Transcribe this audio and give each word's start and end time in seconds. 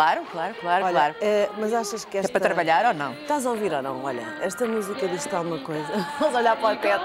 claro, 0.00 0.22
claro, 0.32 0.54
claro, 0.60 0.84
Olha, 0.86 0.94
claro. 0.94 1.14
eh, 1.20 1.48
mas 1.58 1.74
achas 1.74 2.04
que 2.06 2.16
É 2.16 2.20
esta... 2.20 2.32
para 2.32 2.40
trabalhar 2.40 2.86
ou 2.86 2.94
não? 2.94 3.12
Estás 3.12 3.44
a 3.44 3.50
ouvir 3.50 3.70
ou 3.72 3.82
não? 3.82 4.02
Olha, 4.02 4.26
esta 4.40 4.66
música 4.66 5.06
diz-te 5.06 5.34
alguma 5.34 5.58
coisa. 5.58 5.92
Vamos 6.18 6.34
olhar 6.34 6.56
para 6.56 6.74
o 6.74 6.76
teto. 6.78 7.04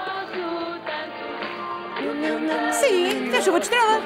Sim, 2.72 3.28
tem 3.30 3.42
chuva 3.42 3.58
de 3.60 3.66
estrela. 3.66 4.00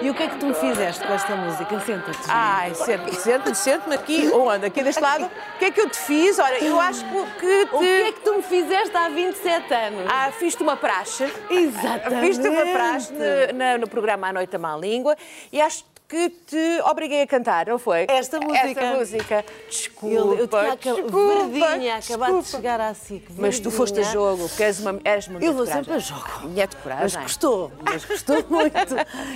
E 0.00 0.08
o 0.08 0.14
que 0.14 0.22
é 0.22 0.28
que 0.28 0.36
tu 0.36 0.46
me 0.46 0.54
fizeste 0.54 1.04
com 1.04 1.12
esta 1.12 1.34
música? 1.34 1.80
Senta-te. 1.80 2.18
Ai, 2.28 2.72
sente-me, 2.74 3.12
sente-me, 3.14 3.54
sente-me 3.54 3.94
aqui, 3.96 4.28
onde? 4.32 4.66
Aqui 4.66 4.82
deste 4.82 5.00
lado. 5.02 5.24
O 5.24 5.58
que 5.58 5.64
é 5.64 5.70
que 5.72 5.80
eu 5.80 5.90
te 5.90 5.98
fiz? 5.98 6.38
Olha, 6.38 6.62
eu 6.62 6.80
acho 6.80 7.04
que 7.04 7.66
te... 7.66 7.74
O 7.74 7.78
que 7.80 8.02
é 8.02 8.12
que 8.12 8.20
tu 8.20 8.34
me 8.36 8.42
fizeste 8.42 8.96
há 8.96 9.08
27 9.08 9.74
anos? 9.74 10.04
Ah, 10.08 10.30
fiz-te 10.30 10.62
uma 10.62 10.76
praxe. 10.76 11.24
Exatamente. 11.50 12.26
Fiz-te 12.26 12.48
uma 12.48 12.66
praxe 12.66 13.12
no, 13.12 13.78
no 13.80 13.88
programa 13.88 14.28
À 14.28 14.32
Noite 14.32 14.54
a 14.54 14.58
Má 14.58 14.76
Língua 14.76 15.16
e 15.52 15.60
acho 15.60 15.84
que 16.08 16.30
te 16.30 16.80
obriguei 16.86 17.20
a 17.22 17.26
cantar, 17.26 17.66
não 17.66 17.78
foi? 17.78 18.06
Esta 18.08 18.40
música. 18.40 18.66
Esta 18.66 18.96
música. 18.96 19.44
Desculpa, 19.68 20.14
Eu, 20.14 20.34
eu 20.38 20.48
tinha 20.48 20.76
desculpa, 20.76 21.44
verdinha, 21.50 21.96
acabado 21.96 22.40
de 22.40 22.48
chegar 22.48 22.80
à 22.80 22.94
SIC. 22.94 23.24
Mas 23.36 23.60
tu 23.60 23.70
foste 23.70 24.00
a 24.00 24.02
jogo, 24.04 24.48
porque 24.48 24.62
és 24.62 24.80
uma, 24.80 24.98
és 25.04 25.28
muito 25.28 25.44
Eu 25.44 25.52
vou 25.52 25.64
de 25.66 25.70
sempre 25.72 25.92
a 25.92 26.00
coragem. 26.00 26.16
jogo. 26.16 26.48
Mulher 26.48 26.66
de 26.68 26.76
Mas 26.76 26.82
coragem. 26.82 27.22
gostou, 27.22 27.72
mas 27.84 28.04
gostou 28.06 28.36
muito. 28.48 28.94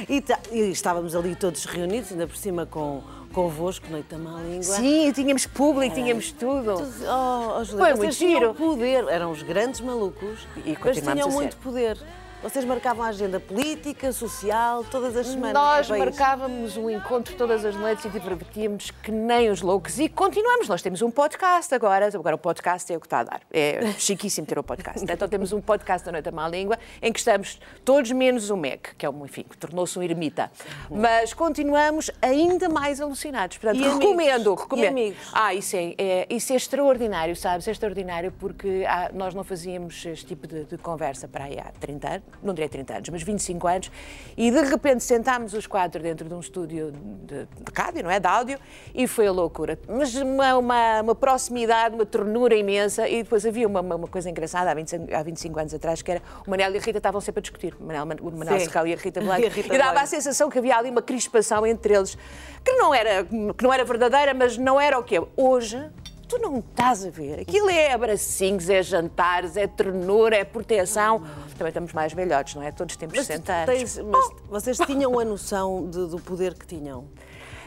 E, 0.08 0.20
tá- 0.22 0.40
e 0.50 0.70
estávamos 0.70 1.14
ali 1.14 1.34
todos 1.36 1.62
reunidos, 1.66 2.10
ainda 2.10 2.27
por 2.27 2.36
cima 2.38 2.64
com, 2.64 3.02
convosco, 3.34 3.86
Noite 3.91 4.06
da 4.08 4.16
Má 4.18 4.41
Língua. 4.41 4.62
Sim, 4.62 5.12
tínhamos 5.12 5.44
público, 5.44 5.94
tínhamos 5.94 6.32
tudo. 6.32 6.75
Oh, 7.06 7.58
oh, 7.60 7.64
Julia, 7.64 7.84
Foi 7.86 7.94
muito 7.97 8.14
giro. 8.14 8.54
poder, 8.54 9.04
eram 9.08 9.30
os 9.30 9.42
grandes 9.42 9.80
malucos, 9.82 10.47
E 10.64 10.75
mas 10.82 10.97
tinham 10.97 11.19
a 11.28 11.30
ser. 11.30 11.36
muito 11.36 11.56
poder. 11.58 11.98
Vocês 12.42 12.64
marcavam 12.64 13.04
a 13.04 13.08
agenda 13.08 13.38
política, 13.38 14.10
social, 14.12 14.82
todas 14.90 15.16
as 15.16 15.28
semanas. 15.28 15.52
Nós 15.54 15.86
país. 15.86 16.04
marcávamos 16.04 16.76
um 16.76 16.90
encontro 16.90 17.36
todas 17.36 17.64
as 17.64 17.76
noites 17.76 18.04
e 18.04 18.08
divertíamos 18.10 18.90
que 18.90 19.12
nem 19.12 19.48
os 19.48 19.62
loucos. 19.62 20.00
E 20.00 20.08
continuamos. 20.08 20.66
Nós 20.68 20.82
temos 20.82 21.02
um 21.02 21.10
podcast 21.10 21.72
agora. 21.72 22.10
Agora 22.12 22.34
o 22.34 22.38
podcast 22.38 22.92
é 22.92 22.96
o 22.96 23.00
que 23.00 23.06
está 23.06 23.20
a 23.20 23.24
dar. 23.24 23.40
É 23.52 23.92
chiquíssimo 23.96 24.44
ter 24.44 24.58
um 24.58 24.62
podcast. 24.64 25.04
Então 25.04 25.28
temos 25.28 25.52
um 25.52 25.60
podcast 25.60 26.04
da 26.04 26.10
Noite 26.10 26.24
da 26.24 26.32
Má 26.32 26.48
Língua 26.48 26.80
em 27.00 27.12
que 27.12 27.20
estamos 27.20 27.60
todos 27.84 28.10
menos 28.10 28.50
o 28.50 28.56
Meg, 28.56 28.80
que 28.98 29.06
é 29.06 29.10
um, 29.10 29.24
enfim, 29.24 29.44
que 29.48 29.56
tornou-se 29.56 29.96
um 29.96 30.02
ermita. 30.02 30.50
Mas 30.90 31.32
continuamos 31.32 32.10
ainda 32.20 32.68
mais 32.68 33.00
alucinados. 33.00 33.56
Portanto, 33.58 33.80
E 33.80 33.84
amigos? 33.84 34.00
recomendo, 34.04 34.54
E 34.58 34.60
recomendo. 34.62 34.88
amigos? 34.88 35.18
Ah, 35.32 35.54
isso 35.54 35.76
é, 35.76 35.94
é- 35.96 36.26
isso 36.28 36.52
é 36.52 36.56
extraordinário, 36.56 37.36
sabes? 37.36 37.68
É 37.68 37.70
extraordinário 37.70 38.32
porque 38.32 38.84
ah, 38.88 39.10
nós 39.14 39.32
não 39.32 39.44
fazíamos 39.44 40.04
este 40.04 40.26
tipo 40.26 40.48
de, 40.48 40.64
de 40.64 40.76
conversa 40.76 41.28
para 41.28 41.44
aí 41.44 41.56
há 41.60 41.70
30 41.78 42.08
anos, 42.08 42.22
não 42.42 42.55
direi 42.55 42.69
30 42.69 42.94
anos, 42.94 43.08
mas 43.08 43.22
25 43.22 43.66
anos, 43.66 43.91
e 44.36 44.50
de 44.50 44.62
repente 44.62 45.02
sentámos 45.02 45.55
os 45.55 45.66
quatro 45.66 46.02
dentro 46.02 46.28
de 46.28 46.34
um 46.34 46.41
estúdio 46.41 46.92
de, 46.92 47.44
de 47.44 47.47
rádio, 47.75 48.02
não 48.02 48.11
é? 48.11 48.19
De 48.19 48.27
áudio, 48.27 48.58
e 48.94 49.06
foi 49.06 49.27
a 49.27 49.33
loucura. 49.33 49.78
Mas 49.88 50.14
uma, 50.14 50.56
uma, 50.56 51.00
uma 51.00 51.14
proximidade, 51.14 51.94
uma 51.94 52.06
ternura 52.06 52.55
imensa, 52.55 53.08
e 53.08 53.22
depois 53.22 53.44
havia 53.47 53.66
uma, 53.66 53.80
uma, 53.80 54.08
coisa 54.08 54.30
engraçada 54.30 54.70
há 54.70 54.75
25, 54.75 55.14
há 55.14 55.22
25 55.22 55.58
anos 55.60 55.75
atrás, 55.75 56.03
que 56.03 56.10
era 56.10 56.22
o 56.47 56.50
Manel 56.50 56.72
e 56.75 56.78
a 56.78 56.80
Rita 56.80 56.98
estavam 56.98 57.20
sempre 57.20 57.41
a 57.41 57.42
discutir, 57.42 57.75
o 57.80 57.84
Manel, 57.84 58.05
o 58.20 58.30
Manel. 58.30 58.60
Serrão 58.60 58.86
e 58.86 58.92
a 58.92 58.97
Rita 58.97 59.20
Blanco, 59.22 59.42
e 59.42 59.78
dava 59.78 60.00
a 60.00 60.06
sensação 60.06 60.48
que 60.48 60.58
havia 60.58 60.77
ali 60.77 60.91
uma 60.91 61.03
crispação 61.03 61.66
entre 61.66 61.94
eles, 61.94 62.16
que 62.64 62.72
não 62.72 62.94
era, 62.94 63.25
que 63.25 63.62
não 63.62 63.72
era 63.72 63.84
verdadeira, 63.84 64.34
mas 64.34 64.56
não 64.56 64.80
era 64.80 64.98
o 64.98 65.03
que 65.03 65.16
é. 65.16 65.22
Hoje, 65.36 65.91
tu 66.33 66.38
não 66.38 66.58
estás 66.58 67.05
a 67.05 67.11
ver. 67.11 67.41
Aquilo 67.41 67.69
é 67.69 67.92
abracinhos, 67.92 68.69
é 68.70 68.83
jantares, 68.83 69.56
é 69.56 69.66
ternura, 69.66 70.37
é 70.37 70.44
proteção. 70.44 71.20
Também 71.59 71.69
estamos 71.69 71.93
mais 71.93 72.12
velhotes, 72.12 72.54
não 72.54 72.62
é? 72.62 72.70
Todos 72.72 72.97
temos 72.97 73.15
Mas, 73.16 73.26
tu 73.26 73.32
60 73.32 73.53
anos. 73.53 73.66
tens- 73.66 73.98
mas 74.06 74.31
vocês 74.48 74.78
tinham 74.78 75.19
a 75.19 75.25
noção 75.25 75.88
de- 75.88 76.06
do 76.09 76.19
poder 76.20 76.54
que 76.54 76.66
tinham? 76.66 77.04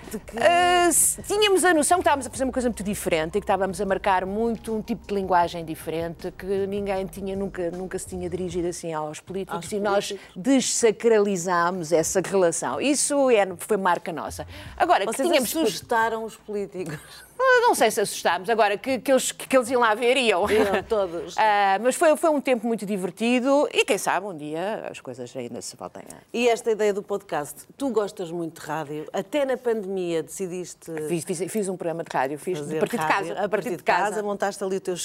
Que... 0.06 0.92
Se- 0.94 1.22
tínhamos 1.24 1.66
a 1.66 1.74
noção 1.74 1.98
que 1.98 2.02
estávamos 2.04 2.28
a 2.28 2.30
fazer 2.30 2.44
uma 2.44 2.54
coisa 2.54 2.70
muito 2.70 2.84
diferente 2.84 3.32
e 3.38 3.42
que 3.42 3.44
estávamos 3.44 3.82
a 3.82 3.86
marcar 3.88 4.24
muito 4.26 4.74
um 4.74 4.80
tipo 4.82 5.06
de 5.08 5.14
linguagem 5.16 5.66
diferente 5.66 6.32
que 6.32 6.46
ninguém 6.68 7.06
tinha, 7.08 7.36
nunca, 7.36 7.72
nunca 7.72 7.98
se 7.98 8.06
tinha 8.08 8.30
dirigido 8.30 8.68
assim 8.68 8.94
aos 8.94 9.20
políticos 9.20 9.64
Aos 9.66 9.72
e 9.72 9.80
nós 9.80 10.14
desacralizámos 10.36 11.92
essa 11.92 12.22
relação. 12.24 12.80
Isso 12.80 13.30
é, 13.32 13.48
foi 13.58 13.78
marca 13.78 14.14
nossa. 14.14 14.46
Agora, 14.78 15.06
que 15.08 15.12
Vocês 15.12 15.28
tínhamos... 15.28 15.56
assustaram 15.56 16.24
os 16.24 16.36
políticos. 16.36 16.98
Ah, 17.38 17.62
Não 17.62 17.76
sei 17.76 17.92
se 17.92 18.00
assustámos. 18.02 18.50
Agora, 18.50 18.78
que, 18.78 19.00
que, 19.00 19.12
eles, 19.12 19.32
que 19.32 19.56
eles 19.56 19.70
iam 19.70 19.82
lá 19.82 19.94
ver, 19.94 20.18
iam. 20.18 20.50
Iam 20.50 20.84
todos. 20.84 21.36
Ah, 21.48 21.78
mas 21.82 21.96
foi, 21.96 22.16
foi 22.16 22.30
um 22.30 22.40
tempo 22.42 22.66
muito 22.66 22.86
divertido 22.86 23.68
e 23.74 23.84
quem 23.86 23.98
sabe 23.98 24.26
um 24.26 24.36
dia 24.36 24.88
as 24.90 25.00
coisas 25.00 25.36
ainda 25.36 25.62
se 25.62 25.76
voltem 25.76 26.04
a... 26.12 26.18
E 26.34 26.48
esta 26.48 26.72
ideia 26.72 26.94
do 26.94 27.04
podcast, 27.04 27.68
tu 27.78 27.90
gostas 27.90 28.32
muito 28.32 28.62
de 28.62 28.66
rádio, 28.68 29.08
até 29.14 29.46
na 29.46 29.58
pandemia 29.58 30.24
decidiste 30.24 30.92
Fiz, 31.08 31.24
fiz, 31.24 31.52
fiz 31.52 31.68
um 31.70 31.76
programa 31.76 32.04
de 32.04 32.10
rádio, 32.12 32.40
fiz 32.40 32.60
a 32.60 32.80
partir 32.80 32.98
de 32.98 33.04
rádio. 33.04 33.28
casa. 33.36 33.46
A 33.46 33.50
partir 33.50 33.76
de 33.78 33.84
casa, 33.84 34.24
montaste 34.24 34.64
ali 34.64 34.78
o 34.78 34.82
teu. 34.82 34.96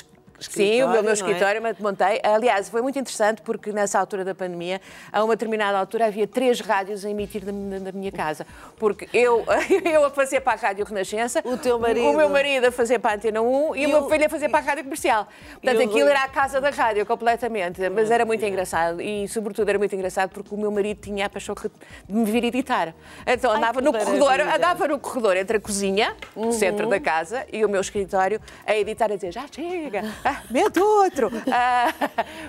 Sim, 0.41 0.83
o 0.83 0.89
meu, 0.89 1.09
é? 1.09 1.13
escritório 1.13 1.61
montei. 1.81 2.21
Aliás, 2.23 2.69
foi 2.69 2.81
muito 2.83 2.99
interessante 2.99 3.43
porque 3.43 3.73
nessa 3.73 3.99
altura 3.99 4.25
da 4.25 4.35
pandemia, 4.35 4.81
a 5.13 5.23
uma 5.23 5.35
determinada 5.35 5.79
altura, 5.79 6.07
havia 6.07 6.27
três 6.27 6.61
rádios 6.61 7.05
a 7.05 7.11
emitir 7.11 7.45
da, 7.45 7.53
minha- 7.53 7.81
da 7.81 7.93
minha 7.93 8.11
casa. 8.13 8.47
Porque 8.79 9.09
eu, 9.13 9.45
eu 9.85 10.05
a 10.05 10.11
fazer 10.11 10.41
para 10.41 10.55
a 10.55 10.57
Rádio 10.69 10.85
Renascença, 10.85 11.41
O 11.45 11.57
teu 11.57 11.79
marido. 11.79 12.07
o 12.09 12.17
meu 12.17 12.29
marido 12.29 12.67
a 12.67 12.73
fazer 12.73 12.99
para 12.99 13.13
a 13.13 13.15
Antena 13.17 13.43
1 13.43 13.77
e, 13.77 13.83
E 13.83 13.87
o 13.87 13.89
meu 13.91 14.09
filho 14.11 14.27
a 14.27 14.29
fazer 14.29 14.49
para 14.49 14.59
a 14.61 14.63
Rádio 14.63 14.85
Comercial. 14.85 15.29
Portanto, 15.63 15.83
aquilo 15.83 16.09
era 16.09 16.25
a 16.25 16.29
casa 16.29 16.61
da 16.61 16.71
rádio 16.71 17.05
completamente. 17.07 17.89
Mas 17.91 18.11
era 18.11 18.25
muito 18.25 18.45
engraçado 18.45 19.01
e, 19.01 19.29
sobretudo, 19.29 19.69
era 19.69 19.79
muito 19.79 19.95
engraçado 19.95 20.31
porque 20.31 20.55
o 20.55 20.59
meu 20.59 20.71
marido 20.71 21.01
tinha 21.01 21.27
a 21.27 21.31
paixão 21.31 21.55
de 21.55 22.15
me 22.15 22.25
vir 22.25 22.45
editar. 22.45 22.95
Então 23.27 23.51
andava 23.53 23.79
que 23.81 23.85
no 23.85 23.93
corredor. 23.93 24.41
Uhum. 24.41 24.55
andava 24.55 24.89
no 24.89 24.99
corredor 24.99 25.37
entre 25.37 25.57
a 25.57 25.61
cozinha, 25.61 26.17
o 26.35 26.53
centro 26.53 26.89
da 26.89 26.99
casa, 27.01 27.47
e 27.53 27.65
o 27.65 27.69
meu 27.69 27.81
escritório 27.81 28.41
a 28.67 28.75
editar 28.77 29.07
a 29.11 29.15
dizer 29.17 29.33
já 29.33 29.45
chega, 29.51 30.03
ah, 30.31 30.43
mete 30.51 30.81
outro. 30.81 31.31
Ah, 31.53 31.93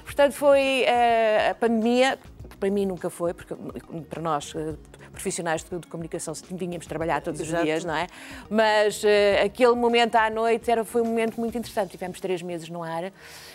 portanto, 0.04 0.34
foi 0.34 0.86
ah, 0.88 1.52
a 1.52 1.56
pandemia, 1.56 2.18
para 2.60 2.70
mim 2.70 2.86
nunca 2.86 3.10
foi, 3.10 3.34
porque 3.34 3.56
para 4.10 4.22
nós. 4.22 4.54
Profissionais 5.12 5.62
de, 5.62 5.78
de 5.78 5.88
comunicação, 5.88 6.34
tínhamos 6.34 6.84
de 6.84 6.88
trabalhar 6.88 7.22
todos 7.22 7.42
Exato. 7.42 7.58
os 7.58 7.66
dias, 7.66 7.84
não 7.84 7.94
é? 7.94 8.08
Mas 8.50 9.04
ah, 9.04 9.44
aquele 9.44 9.74
momento 9.74 10.16
à 10.16 10.30
noite 10.30 10.72
era, 10.72 10.86
foi 10.86 11.02
um 11.02 11.06
momento 11.06 11.38
muito 11.38 11.58
interessante. 11.58 11.92
Tivemos 11.92 12.22
três 12.22 12.42
meses 12.42 12.70
no 12.70 12.82
ar 12.82 13.12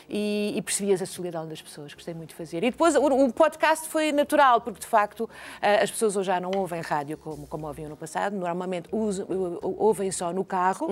e, 0.08 0.54
e 0.56 0.62
percebias 0.62 1.00
a 1.02 1.06
solidão 1.06 1.46
das 1.48 1.60
pessoas. 1.62 1.92
Gostei 1.94 2.14
muito 2.14 2.30
de 2.30 2.34
fazer. 2.36 2.58
E 2.64 2.70
depois 2.70 2.94
o, 2.96 3.00
o 3.04 3.32
podcast 3.32 3.88
foi 3.88 4.12
natural, 4.12 4.60
porque 4.60 4.80
de 4.80 4.86
facto 4.86 5.28
ah, 5.60 5.82
as 5.82 5.90
pessoas 5.90 6.16
hoje 6.16 6.26
já 6.26 6.40
não 6.40 6.50
ouvem 6.56 6.80
rádio 6.80 7.16
como, 7.18 7.46
como 7.46 7.66
ouviam 7.66 7.88
no 7.88 7.96
passado. 7.96 8.34
Normalmente 8.36 8.88
usam- 8.92 9.26
ou- 9.62 9.76
ouvem 9.78 10.10
só 10.12 10.32
no 10.32 10.44
carro 10.44 10.88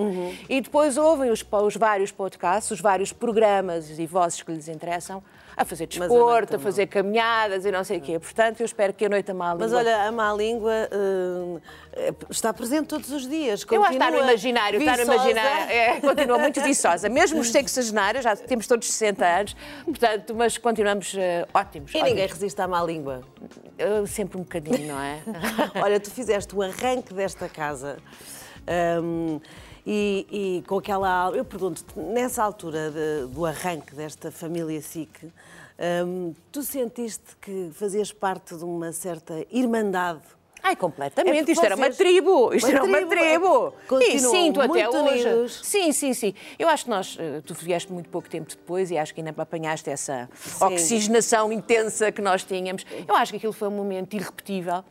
e 0.49 0.61
depois 0.61 0.97
ouvem 0.97 1.29
os, 1.31 1.45
os 1.63 1.75
vários 1.75 2.11
podcasts, 2.11 2.71
os 2.71 2.81
vários 2.81 3.11
programas 3.13 3.97
e 3.97 4.05
vozes 4.05 4.41
que 4.41 4.51
lhes 4.51 4.67
interessam. 4.67 5.23
A 5.57 5.63
fazer 5.63 5.87
desporto, 5.87 6.57
a 6.57 6.59
fazer 6.59 6.85
caminhadas 6.87 7.63
e 7.65 7.71
não 7.71 7.81
sei 7.81 7.99
o 7.99 8.01
quê. 8.01 8.19
Portanto, 8.19 8.59
eu 8.59 8.65
espero 8.65 8.91
que 8.93 9.05
a 9.05 9.09
noite 9.09 9.31
a 9.31 9.33
mal 9.33 9.57
Mas 9.57 9.71
olha, 9.71 10.03
a 10.03 10.11
má 10.11 10.33
língua 10.33 10.73
eh, 10.91 12.13
está 12.29 12.53
presente 12.53 12.87
todos 12.87 13.09
os 13.09 13.25
dias. 13.25 13.65
Eu 13.71 13.81
acho 13.81 13.91
que 13.91 13.95
está 13.95 14.11
no 14.11 14.17
imaginário, 14.17 14.79
está 14.79 14.91
no 14.91 14.97
viçosa. 14.97 15.15
imaginário. 15.15 15.71
É, 15.71 16.01
continua 16.01 16.37
muito 16.39 16.61
viçosa. 16.61 17.07
Mesmo 17.07 17.39
os 17.39 17.51
sexagenários, 17.55 18.25
já 18.25 18.35
temos 18.35 18.67
todos 18.67 18.91
60 19.05 19.25
anos, 19.25 19.55
portanto, 19.85 20.35
mas 20.35 20.57
continuamos 20.57 21.13
eh, 21.17 21.47
ótimos. 21.53 21.91
E 21.93 21.97
ótimos. 21.97 22.09
ninguém 22.09 22.27
resiste 22.27 22.59
à 22.61 22.67
má 22.67 22.83
língua. 22.83 23.21
Eu, 23.77 24.07
sempre 24.07 24.37
um 24.37 24.41
bocadinho, 24.41 24.87
não 24.87 24.99
é? 24.99 25.21
Olha, 25.81 25.99
tu 25.99 26.09
fizeste 26.09 26.55
o 26.55 26.61
arranque 26.61 27.13
desta 27.13 27.47
casa. 27.47 27.97
hum, 29.03 29.39
e, 29.87 30.25
e 30.31 30.63
com 30.67 30.79
aquela. 30.79 31.31
Eu 31.35 31.45
pergunto-te, 31.45 31.99
nessa 31.99 32.43
altura 32.43 32.89
de- 32.89 33.27
do 33.31 33.45
arranque 33.45 33.93
desta 33.93 34.31
família 34.31 34.81
SIC, 34.81 35.31
hum, 36.07 36.33
tu 36.51 36.63
sentiste 36.63 37.35
que 37.39 37.69
fazias 37.73 38.11
parte 38.11 38.55
de 38.55 38.63
uma 38.63 38.91
certa 38.91 39.45
irmandade? 39.51 40.21
Ai, 40.65 40.71
É 40.71 40.75
completamente. 40.75 41.37
porque 41.37 41.51
Isto 41.51 41.63
era 41.63 41.75
uma 41.75 41.91
tribo. 41.91 42.51
Isto 42.51 42.65
Uma 42.67 42.75
era 42.75 42.83
uma 42.83 42.97
tribo, 42.97 43.13
é- 43.13 43.29
tribo. 43.29 43.73
E 43.83 43.87
continuam 43.87 44.31
sinto 44.31 44.59
até 44.61 44.67
muito 44.67 44.97
hoje. 44.97 45.27
unidos. 45.27 45.61
Sim, 45.63 45.91
sim, 45.91 46.13
sim. 46.15 46.33
Eu 46.57 46.67
acho 46.67 46.85
que 46.85 46.89
nós, 46.89 47.15
eh, 47.19 47.41
tu 47.45 47.53
vieste 47.53 47.93
muito 47.93 48.09
pouco 48.09 48.27
tempo 48.27 48.49
depois 48.49 48.89
e 48.89 48.97
acho 48.97 49.13
que 49.13 49.21
ainda 49.21 49.39
apanhaste 49.39 49.91
essa 49.91 50.27
oxigenação 50.59 51.51
intensa 51.51 52.11
que 52.11 52.19
nós 52.19 52.43
tínhamos. 52.43 52.83
Eu 53.07 53.15
acho 53.15 53.31
que 53.31 53.37
aquilo 53.37 53.53
foi 53.53 53.67
um 53.67 53.71
momento 53.71 54.15
irrepetível, 54.15 54.83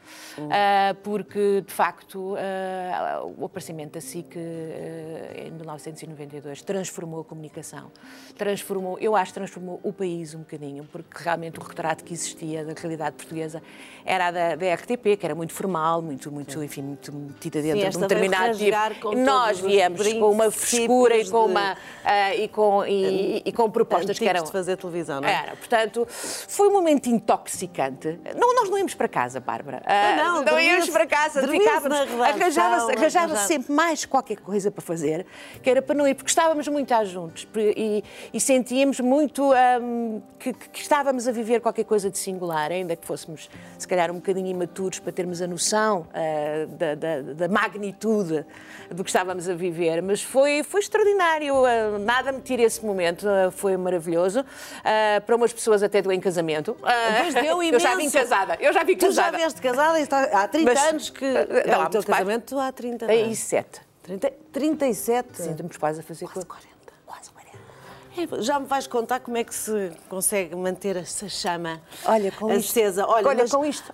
ah, 0.49 0.95
porque, 1.03 1.63
de 1.67 1.73
facto, 1.73 2.37
ah, 2.39 3.25
o 3.37 3.45
aparecimento 3.45 3.95
da 3.95 4.01
SIC 4.01 4.37
eh, 4.37 5.47
em 5.49 5.51
1992 5.51 6.63
transformou 6.63 7.23
a 7.23 7.25
comunicação. 7.25 7.91
Transformou, 8.39 8.97
eu 9.01 9.17
acho 9.17 9.33
que 9.33 9.39
transformou 9.41 9.81
o 9.83 9.93
país 9.93 10.37
um 10.37 10.41
bocadinho, 10.41 10.85
porque 10.93 11.09
realmente 11.21 11.59
o 11.59 11.63
retrato 11.65 12.05
que 12.05 12.13
existia 12.15 12.65
da 12.65 12.75
realidade 12.75 13.17
portuguesa 13.17 13.61
era 14.05 14.29
a 14.29 14.31
da, 14.31 14.55
da 14.55 14.75
RTP, 14.75 15.17
que 15.19 15.25
era 15.27 15.35
muito 15.35 15.53
formal, 15.65 16.03
muito, 16.03 16.31
muito, 16.31 16.63
enfim, 16.63 16.83
muito 16.83 17.13
metida 17.13 17.63
dentro 17.63 17.81
Sim, 17.81 17.89
de 17.91 17.97
um 17.97 18.01
determinado 18.01 18.57
tipo. 18.59 19.15
Nós 19.17 19.59
viemos 19.61 20.13
com 20.13 20.31
uma 20.31 20.51
frescura 20.51 21.17
e 21.17 21.29
com, 21.31 21.45
de- 21.47 21.51
uma, 21.53 21.77
ah, 22.05 22.35
e 22.35 22.49
com, 22.49 22.85
e, 22.85 23.43
e 23.45 23.53
com 23.53 23.71
propostas 23.71 24.19
que 24.19 24.29
eram. 24.29 24.43
de 24.45 24.53
fazer 24.53 24.77
televisão, 24.77 25.21
não 25.21 25.29
é? 25.29 25.33
Era, 25.33 25.57
portanto, 25.57 26.07
foi 26.11 26.69
um 26.69 26.73
momento 26.73 27.07
intoxicante. 27.09 28.19
Não, 28.37 28.55
nós 28.55 28.69
não 28.69 28.77
íamos 28.79 28.95
para 28.95 29.09
casa, 29.09 29.41
Bárbara. 29.41 29.83
Ah, 29.87 30.17
não, 30.17 30.35
não 30.37 30.45
dormia-se- 30.45 30.71
íamos 30.71 30.91
para 30.91 31.07
casa, 31.07 31.47
ficávamos. 31.49 31.99
Arranjava-se 32.21 32.93
arranjava 32.97 33.37
sempre 33.37 33.73
mais 33.73 34.05
qualquer 34.05 34.37
coisa 34.37 34.71
para 34.71 34.83
fazer, 34.83 35.25
que 35.63 35.71
era 35.71 35.81
para 35.81 35.95
não 35.95 36.07
ir, 36.07 36.15
porque 36.15 36.31
estávamos 36.31 36.69
muito 36.69 36.93
à 36.93 37.05
juntos 37.05 37.47
e, 37.57 38.05
e 38.33 38.41
sentíamos 38.41 39.01
muito 39.01 39.53
ahm, 39.53 40.21
que, 40.39 40.53
que 40.53 40.81
estávamos 40.81 41.27
a 41.27 41.33
viver 41.33 41.61
qualquer 41.61 41.85
coisa 41.85 42.11
de 42.11 42.19
singular, 42.19 42.71
ainda 42.71 42.95
que 42.97 43.07
fôssemos, 43.07 43.49
se 43.79 43.89
calhar, 43.89 44.11
um 44.11 44.17
bocadinho 44.17 44.49
imaturos 44.49 44.99
para 44.99 45.13
termos 45.13 45.41
a 45.41 45.47
noção 45.55 46.07
ah, 46.13 46.67
da, 46.69 46.95
da- 46.95 47.21
da 47.35 47.49
magnitude 47.49 48.45
do 48.91 49.03
que 49.03 49.09
estávamos 49.11 49.49
a 49.49 49.55
viver. 49.55 50.03
Mas 50.03 50.23
foi, 50.23 50.63
foi 50.63 50.81
extraordinário, 50.81 51.65
ah, 51.65 51.99
nada 51.99 52.31
me 52.33 52.41
tira 52.41 52.63
esse 52.63 52.85
momento, 52.85 53.27
ah, 53.29 53.51
foi 53.51 53.77
maravilhoso. 53.77 54.45
Para 55.27 55.37
umas 55.37 55.53
pessoas 55.53 55.83
até 55.83 56.03
deu 56.03 56.13
em 56.13 56.21
casamento. 56.21 56.77
Deu 57.43 57.63
eu 57.65 57.81
já 57.81 57.95
vim 57.95 58.01
imenso. 58.03 58.19
casada, 58.19 58.57
eu 58.61 58.73
já 58.73 58.85
vim 58.85 58.97
Tu 58.97 59.11
já 59.11 59.23
casada. 59.25 59.37
vieste 59.39 59.61
casada 59.63 60.01
está 60.01 60.23
há 60.43 60.47
30 60.49 60.71
Mas- 60.75 60.85
anos 60.85 61.11
que. 61.11 61.25
Não, 61.25 61.83
é 61.83 61.87
o 61.87 61.91
teu 61.91 62.03
pais- 62.03 62.05
casamento 62.05 62.59
há 62.59 62.71
30 62.73 63.07
É 63.13 63.23
anos. 63.23 63.39
sete. 63.39 63.81
30, 64.03 64.31
37? 64.53 65.43
Sim, 65.43 65.55
temos 65.55 65.77
pais 65.79 65.99
a 65.99 66.03
fazer 66.03 66.27
Quase 66.27 66.47
coisa. 66.47 66.67
40. 66.67 66.93
Quase 67.07 67.31
40. 67.31 67.44
É, 68.17 68.43
Já 68.43 68.61
me 68.61 68.67
vais 68.67 68.87
contar 68.87 69.21
como 69.21 69.37
é 69.37 69.45
que 69.45 69.55
se 69.55 69.91
consegue 70.09 70.55
manter 70.55 70.97
essa 70.97 71.29
chama 71.29 71.81
Olha, 72.05 72.31
com 72.31 72.53
isto. 72.53 72.71
acesa. 72.71 73.07
Olha, 73.07 73.27
Olha, 73.27 73.43
mas 73.43 73.51
com 73.51 73.65
isto. 73.65 73.93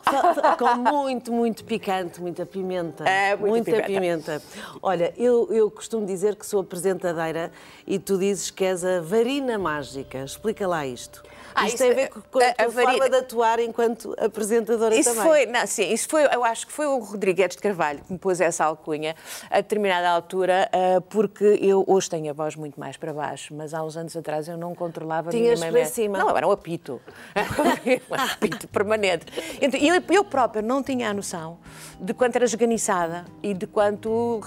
Com 0.59 0.75
muito, 0.77 1.33
muito 1.33 1.65
picante, 1.65 2.21
muita 2.21 2.45
pimenta. 2.45 3.09
É, 3.09 3.35
muita 3.35 3.83
pimenta. 3.83 4.43
Olha, 4.83 5.13
eu, 5.17 5.49
eu 5.51 5.71
costumo 5.71 6.05
dizer 6.05 6.37
que 6.37 6.47
sou 6.47 6.61
apresentadeira 6.61 7.51
e 7.87 7.99
tu 7.99 8.19
dizes 8.19 8.51
que 8.51 8.65
és 8.65 8.85
a 8.85 9.01
varina 9.01 9.59
mágica. 9.59 10.19
Explica 10.19 10.69
lá 10.69 10.87
isto. 10.87 11.23
Ah, 11.55 11.67
isto 11.67 11.75
isso 11.75 11.79
tem 11.85 11.93
a 11.93 11.95
ver 11.95 12.01
é- 12.03 12.09
com 12.09 12.21
com 12.23 12.39
a, 12.39 12.45
a- 12.45 12.67
a 12.67 12.71
forma 12.71 13.11
de 13.11 13.17
atuar 13.17 13.59
enquanto 13.61 14.15
apresentadora 14.19 14.95
Isso 14.95 15.11
também. 15.15 15.25
foi, 15.25 15.47
não, 15.47 15.67
sim, 15.67 15.93
isso 15.93 16.09
foi, 16.09 16.25
eu 16.25 16.45
acho 16.45 16.67
que 16.67 16.73
foi 16.73 16.87
o 16.87 16.99
Rodrigues 16.99 17.57
de 17.57 17.63
Carvalho 17.63 18.01
que 18.07 18.13
me 18.13 18.19
pôs 18.19 18.41
essa 18.41 18.65
alcunha 18.65 19.15
a 19.51 19.57
determinada 19.57 20.09
altura, 20.11 20.69
ah, 20.73 21.01
porque 21.09 21.59
eu 21.61 21.85
hoje 21.87 22.09
tenho 22.11 22.31
a 22.31 22.33
voz 22.33 22.55
muito 22.57 22.79
mais 22.79 22.97
para 22.97 23.13
baixo, 23.13 23.55
mas 23.55 23.75
há 23.75 23.83
uns 23.83 23.97
anos 23.97 24.17
atrás 24.17 24.49
eu 24.49 24.57
não 24.57 24.75
controlava 24.75 25.31
Tinhas 25.31 25.59
minimamente. 25.61 25.85
para 25.87 25.93
cima. 25.95 26.19
Não, 26.19 26.37
era 26.37 26.47
um 26.47 26.51
apito. 26.51 27.01
um 28.11 28.15
apito 28.15 28.69
permanente. 28.69 29.27
Então, 29.61 29.79
eu, 29.81 30.03
eu 30.11 30.25
própria 30.25 30.63
não 30.63 30.83
tinha 30.83 31.11
a 31.11 31.15
noção 31.15 31.59
de 32.01 32.15
quanto 32.15 32.37
era 32.37 32.45
esganiçada 32.45 33.25
e 33.43 33.53
de 33.55 33.67
quanto, 33.67 34.41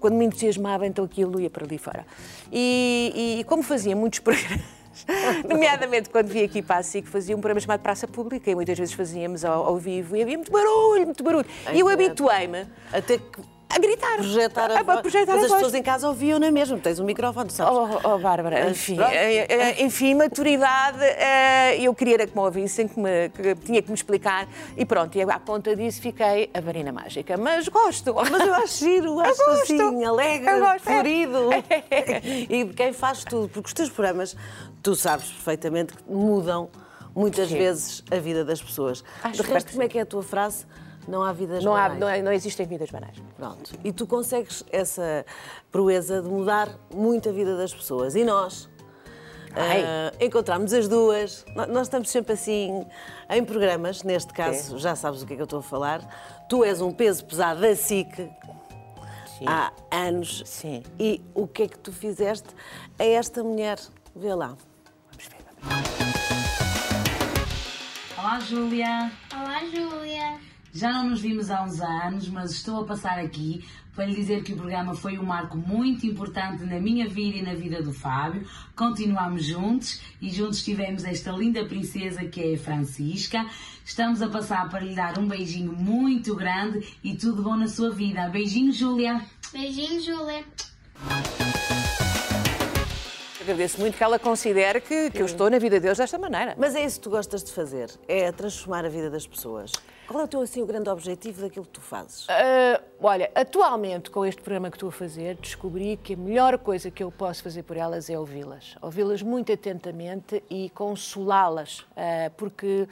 quando 0.00 0.14
me 0.14 0.24
entusiasmava, 0.24 0.86
então 0.86 1.04
aquilo 1.04 1.40
ia 1.40 1.50
para 1.50 1.64
ali 1.64 1.78
fora. 1.78 2.04
E, 2.52 3.38
e 3.40 3.44
como 3.44 3.62
fazia 3.62 3.94
muitos 3.94 4.18
programas. 4.20 4.79
Nomeadamente 5.48 6.10
quando 6.10 6.28
vi 6.28 6.42
aqui 6.44 6.62
para 6.62 6.76
a 6.78 6.82
SIC, 6.82 7.06
fazia 7.06 7.36
um 7.36 7.40
programa 7.40 7.60
chamado 7.60 7.80
Praça 7.80 8.06
Pública 8.06 8.50
e 8.50 8.54
muitas 8.54 8.78
vezes 8.78 8.94
fazíamos 8.94 9.44
ao, 9.44 9.66
ao 9.66 9.76
vivo 9.76 10.16
e 10.16 10.22
havia 10.22 10.36
muito 10.36 10.52
barulho, 10.52 11.04
muito 11.04 11.22
barulho. 11.22 11.46
E 11.72 11.80
eu 11.80 11.88
habituei-me 11.88 12.66
Até 12.92 13.18
que 13.18 13.40
a 13.70 13.78
gritar. 13.78 14.16
projetar 14.16 14.70
a, 14.70 14.80
a, 14.80 14.82
voz. 14.82 15.00
projetar 15.00 15.32
Mas 15.32 15.42
a 15.42 15.44
as 15.44 15.48
voz. 15.48 15.52
pessoas 15.62 15.74
em 15.74 15.82
casa 15.82 16.08
ouviam 16.08 16.38
na 16.38 16.50
mesma. 16.50 16.76
Tens 16.78 16.98
um 16.98 17.04
microfone, 17.04 17.50
sabes? 17.50 17.72
Oh, 17.72 18.00
oh, 18.04 18.18
Bárbara, 18.18 18.64
Mas 18.64 18.72
enfim, 18.72 18.96
pronto. 18.96 19.12
eh, 19.12 19.46
eh, 19.48 19.82
enfim, 19.84 20.14
maturidade, 20.14 21.02
eh, 21.02 21.76
eu 21.80 21.94
queria 21.94 22.14
era 22.14 22.26
que 22.26 22.34
me 22.36 22.42
ouvissem, 22.42 22.88
que, 22.88 22.98
me, 22.98 23.28
que 23.28 23.54
tinha 23.54 23.80
que 23.80 23.88
me 23.88 23.94
explicar 23.94 24.48
e 24.76 24.84
pronto, 24.84 25.16
e 25.16 25.22
à 25.22 25.38
conta 25.38 25.76
disso 25.76 26.00
fiquei 26.02 26.50
a 26.52 26.60
varina 26.60 26.90
mágica, 26.92 27.36
mas 27.36 27.68
gosto. 27.68 28.12
Mas 28.14 28.46
eu 28.46 28.54
acho 28.54 28.78
giro, 28.78 29.18
acho 29.20 29.44
gosto. 29.44 29.62
assim, 29.62 30.04
alegre, 30.04 30.58
gosto, 30.58 30.88
é. 30.88 30.92
florido. 30.92 31.48
e 32.50 32.64
de 32.64 32.74
quem 32.74 32.92
faz 32.92 33.24
tudo, 33.24 33.48
porque 33.48 33.68
os 33.68 33.72
teus 33.72 33.88
programas, 33.88 34.36
tu 34.82 34.94
sabes 34.96 35.30
perfeitamente 35.30 35.94
que 35.94 36.02
mudam 36.12 36.68
muitas 37.14 37.48
Sim. 37.48 37.58
vezes 37.58 38.04
a 38.10 38.16
vida 38.16 38.44
das 38.44 38.60
pessoas. 38.62 39.04
Acho 39.22 39.42
de 39.42 39.48
resto, 39.50 39.70
como 39.70 39.82
é 39.82 39.88
que 39.88 39.98
é 39.98 40.02
a 40.02 40.06
tua 40.06 40.22
frase? 40.22 40.66
Não 41.08 41.22
há 41.22 41.32
vidas 41.32 41.64
Não, 41.64 41.74
há, 41.74 41.82
banais. 41.82 42.00
não, 42.00 42.08
é- 42.08 42.22
não 42.22 42.32
existem 42.32 42.66
vidas 42.66 42.90
banais. 42.90 43.16
Pronto. 43.36 43.72
E 43.82 43.92
tu 43.92 44.06
consegues 44.06 44.62
essa 44.70 45.24
proeza 45.72 46.22
de 46.22 46.28
mudar 46.28 46.68
muito 46.94 47.28
a 47.28 47.32
vida 47.32 47.56
das 47.56 47.74
pessoas. 47.74 48.14
E 48.14 48.24
nós? 48.24 48.68
Ah, 49.56 50.12
encontramos 50.24 50.72
as 50.72 50.86
duas. 50.86 51.44
Nós 51.68 51.82
estamos 51.88 52.08
sempre 52.10 52.34
assim 52.34 52.86
em 53.28 53.44
programas, 53.44 54.04
neste 54.04 54.32
caso, 54.32 54.78
já 54.78 54.94
sabes 54.94 55.22
o 55.22 55.26
que 55.26 55.32
é 55.32 55.36
que 55.36 55.42
eu 55.42 55.44
estou 55.44 55.58
a 55.58 55.62
falar. 55.62 56.00
Tu 56.48 56.62
és 56.64 56.80
um 56.80 56.92
peso 56.92 57.24
pesado 57.24 57.60
da 57.60 57.74
SIC 57.74 58.14
Sim. 58.16 59.44
há 59.48 59.72
anos. 59.90 60.42
Sim. 60.46 60.84
E 61.00 61.20
o 61.34 61.48
que 61.48 61.64
é 61.64 61.68
que 61.68 61.78
tu 61.78 61.90
fizeste 61.92 62.48
a 62.98 63.04
esta 63.04 63.42
mulher? 63.42 63.78
Vê 64.14 64.32
lá. 64.34 64.56
Vamos 65.10 65.26
ver. 65.26 65.40
Olá, 68.18 68.38
Júlia! 68.40 69.10
Olá, 69.34 69.60
Júlia. 69.66 70.49
Já 70.72 70.92
não 70.92 71.10
nos 71.10 71.20
vimos 71.20 71.50
há 71.50 71.62
uns 71.62 71.80
anos, 71.80 72.28
mas 72.28 72.52
estou 72.52 72.82
a 72.82 72.84
passar 72.84 73.18
aqui 73.18 73.64
para 73.94 74.06
lhe 74.06 74.14
dizer 74.14 74.42
que 74.44 74.52
o 74.52 74.56
programa 74.56 74.94
foi 74.94 75.18
um 75.18 75.24
marco 75.24 75.58
muito 75.58 76.06
importante 76.06 76.64
na 76.64 76.78
minha 76.78 77.08
vida 77.08 77.38
e 77.38 77.42
na 77.42 77.54
vida 77.54 77.82
do 77.82 77.92
Fábio. 77.92 78.46
Continuamos 78.74 79.44
juntos 79.44 80.00
e 80.22 80.30
juntos 80.30 80.62
tivemos 80.62 81.04
esta 81.04 81.32
linda 81.32 81.64
princesa 81.64 82.24
que 82.24 82.40
é 82.40 82.54
a 82.54 82.58
Francisca. 82.58 83.44
Estamos 83.84 84.22
a 84.22 84.28
passar 84.28 84.68
para 84.68 84.80
lhe 84.80 84.94
dar 84.94 85.18
um 85.18 85.26
beijinho 85.26 85.72
muito 85.72 86.36
grande 86.36 86.96
e 87.02 87.14
tudo 87.16 87.42
bom 87.42 87.56
na 87.56 87.68
sua 87.68 87.90
vida. 87.90 88.28
Beijinho, 88.28 88.72
Júlia! 88.72 89.20
Beijinho, 89.52 90.00
Júlia. 90.00 90.44
Agradeço 93.50 93.80
muito 93.80 93.96
que 93.96 94.04
ela 94.04 94.16
considere 94.16 94.80
que, 94.80 95.10
que 95.10 95.20
eu 95.20 95.26
estou 95.26 95.50
na 95.50 95.58
vida 95.58 95.80
deles 95.80 95.98
desta 95.98 96.16
maneira. 96.16 96.54
Mas 96.56 96.76
é 96.76 96.84
isso 96.84 97.00
que 97.00 97.02
tu 97.02 97.10
gostas 97.10 97.42
de 97.42 97.50
fazer, 97.50 97.90
é 98.06 98.30
transformar 98.30 98.84
a 98.84 98.88
vida 98.88 99.10
das 99.10 99.26
pessoas. 99.26 99.72
Qual 100.06 100.20
é 100.20 100.24
o 100.24 100.28
teu 100.28 100.40
assim, 100.40 100.62
o 100.62 100.66
grande 100.66 100.88
objetivo 100.88 101.42
daquilo 101.42 101.64
que 101.64 101.72
tu 101.72 101.80
fazes? 101.80 102.28
Ah, 102.28 102.80
olha, 103.00 103.28
atualmente 103.34 104.08
com 104.08 104.24
este 104.24 104.40
programa 104.40 104.70
que 104.70 104.76
estou 104.76 104.88
a 104.88 104.92
fazer, 104.92 105.34
descobri 105.34 105.96
que 105.96 106.14
a 106.14 106.16
melhor 106.16 106.58
coisa 106.58 106.92
que 106.92 107.02
eu 107.02 107.10
posso 107.10 107.42
fazer 107.42 107.64
por 107.64 107.76
elas 107.76 108.08
é 108.08 108.16
ouvi-las. 108.16 108.76
Ouvi-las 108.80 109.20
muito 109.20 109.52
atentamente 109.52 110.44
e 110.48 110.70
consolá-las. 110.70 111.84
Ah, 111.96 112.30
porque 112.36 112.86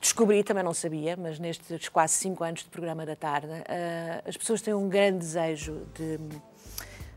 descobri, 0.00 0.42
também 0.42 0.64
não 0.64 0.74
sabia, 0.74 1.16
mas 1.16 1.38
nestes 1.38 1.88
quase 1.88 2.14
cinco 2.14 2.42
anos 2.42 2.64
de 2.64 2.68
programa 2.68 3.06
da 3.06 3.14
tarde, 3.14 3.52
ah, 3.68 4.22
as 4.26 4.36
pessoas 4.36 4.60
têm 4.60 4.74
um 4.74 4.88
grande 4.88 5.18
desejo 5.18 5.86
de. 5.94 6.18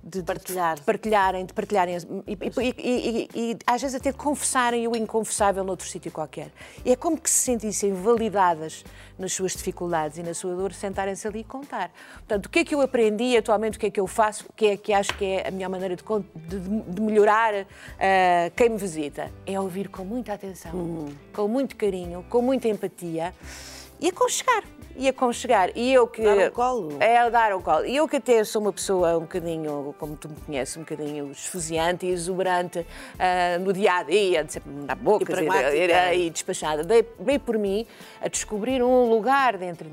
De, 0.06 0.20
de- 0.20 0.24
Partilhar. 0.26 0.76
de 0.76 0.82
partilharem, 0.82 1.46
de 1.46 1.54
partilharem 1.54 1.96
e, 2.28 2.34
e- 2.34 2.74
e- 2.78 3.30
e- 3.52 3.58
às 3.66 3.82
vezes 3.82 3.96
até 3.96 4.12
confessarem 4.12 4.86
o 4.86 4.96
inconfessável 4.98 5.64
noutro 5.64 5.88
sítio 5.88 6.12
qualquer. 6.12 6.52
E 6.84 6.92
é 6.92 6.96
como 6.98 7.18
que 7.18 7.30
se 7.30 7.38
sentissem 7.46 7.94
validadas 7.94 8.84
nas 9.18 9.32
suas 9.32 9.54
dificuldades 9.54 10.18
e 10.18 10.24
na 10.24 10.34
sua 10.34 10.56
dor, 10.56 10.74
sentarem-se 10.74 11.26
ali 11.26 11.40
e 11.40 11.44
contar. 11.46 11.90
Portanto, 12.16 12.48
o 12.48 12.50
que 12.50 12.60
é 12.60 12.66
que 12.66 12.76
eu 12.76 12.82
aprendi 12.82 13.38
atualmente, 13.38 13.78
o 13.78 13.80
que 13.80 13.86
é 13.86 13.90
que 13.90 14.00
eu 14.00 14.06
faço, 14.08 14.46
o 14.50 14.54
que 14.54 14.66
é 14.66 14.76
que 14.78 14.92
acho 14.92 15.18
que 15.18 15.24
é 15.24 15.48
a 15.48 15.52
melhor 15.52 15.70
maneira 15.70 15.96
de, 15.96 16.04
de- 16.04 16.82
de 16.92 17.02
melhorar 17.02 17.54
ah, 17.56 18.52
quem 18.58 18.70
me 18.70 18.78
visita? 18.78 19.32
É 19.46 19.58
ouvir 19.58 19.88
com 19.88 20.04
muita 20.04 20.34
atenção, 20.34 21.08
com 21.32 21.48
muito 21.48 21.78
carinho, 21.78 22.26
com 22.30 22.42
muita 22.42 22.68
empatia 22.68 23.34
e 24.02 24.10
aconchegar. 24.10 24.64
E 24.96 25.08
aconchegar. 25.10 25.72
E 25.76 25.92
eu 25.94 26.08
que. 26.08 26.22
Dar 26.24 26.48
o 26.48 26.52
colo. 26.52 26.98
É, 27.00 27.30
dar 27.30 27.54
o 27.54 27.62
colo. 27.62 27.86
E 27.86 27.96
eu 27.96 28.08
que 28.08 28.18
até 28.18 28.44
sou 28.44 28.62
uma 28.62 28.72
pessoa 28.74 29.18
um 29.18 29.22
bocadinho, 29.22 29.96
como 29.98 30.16
tu 30.16 30.30
me 30.30 30.36
conheces, 30.36 30.78
um 30.78 30.82
bocadinho 30.82 31.32
esfuziante 31.32 32.06
e 32.06 32.10
exuberante 32.10 32.86
ah, 33.18 33.58
no 33.60 33.74
dia 33.74 33.94
a 33.98 34.04
dia, 34.04 34.44
de 34.44 34.54
sempre 34.54 34.72
na 34.72 34.94
boca 34.96 35.24
E 35.24 35.26
pragmática. 35.26 36.14
e, 36.14 36.28
e 36.28 36.30
despachada. 36.30 36.84
Dei, 36.84 37.08
dei 37.20 37.40
por 37.40 37.58
mim 37.58 37.86
a 38.22 38.28
descobrir 38.28 38.84
um 38.84 39.10
lugar 39.10 39.58
dentro 39.58 39.90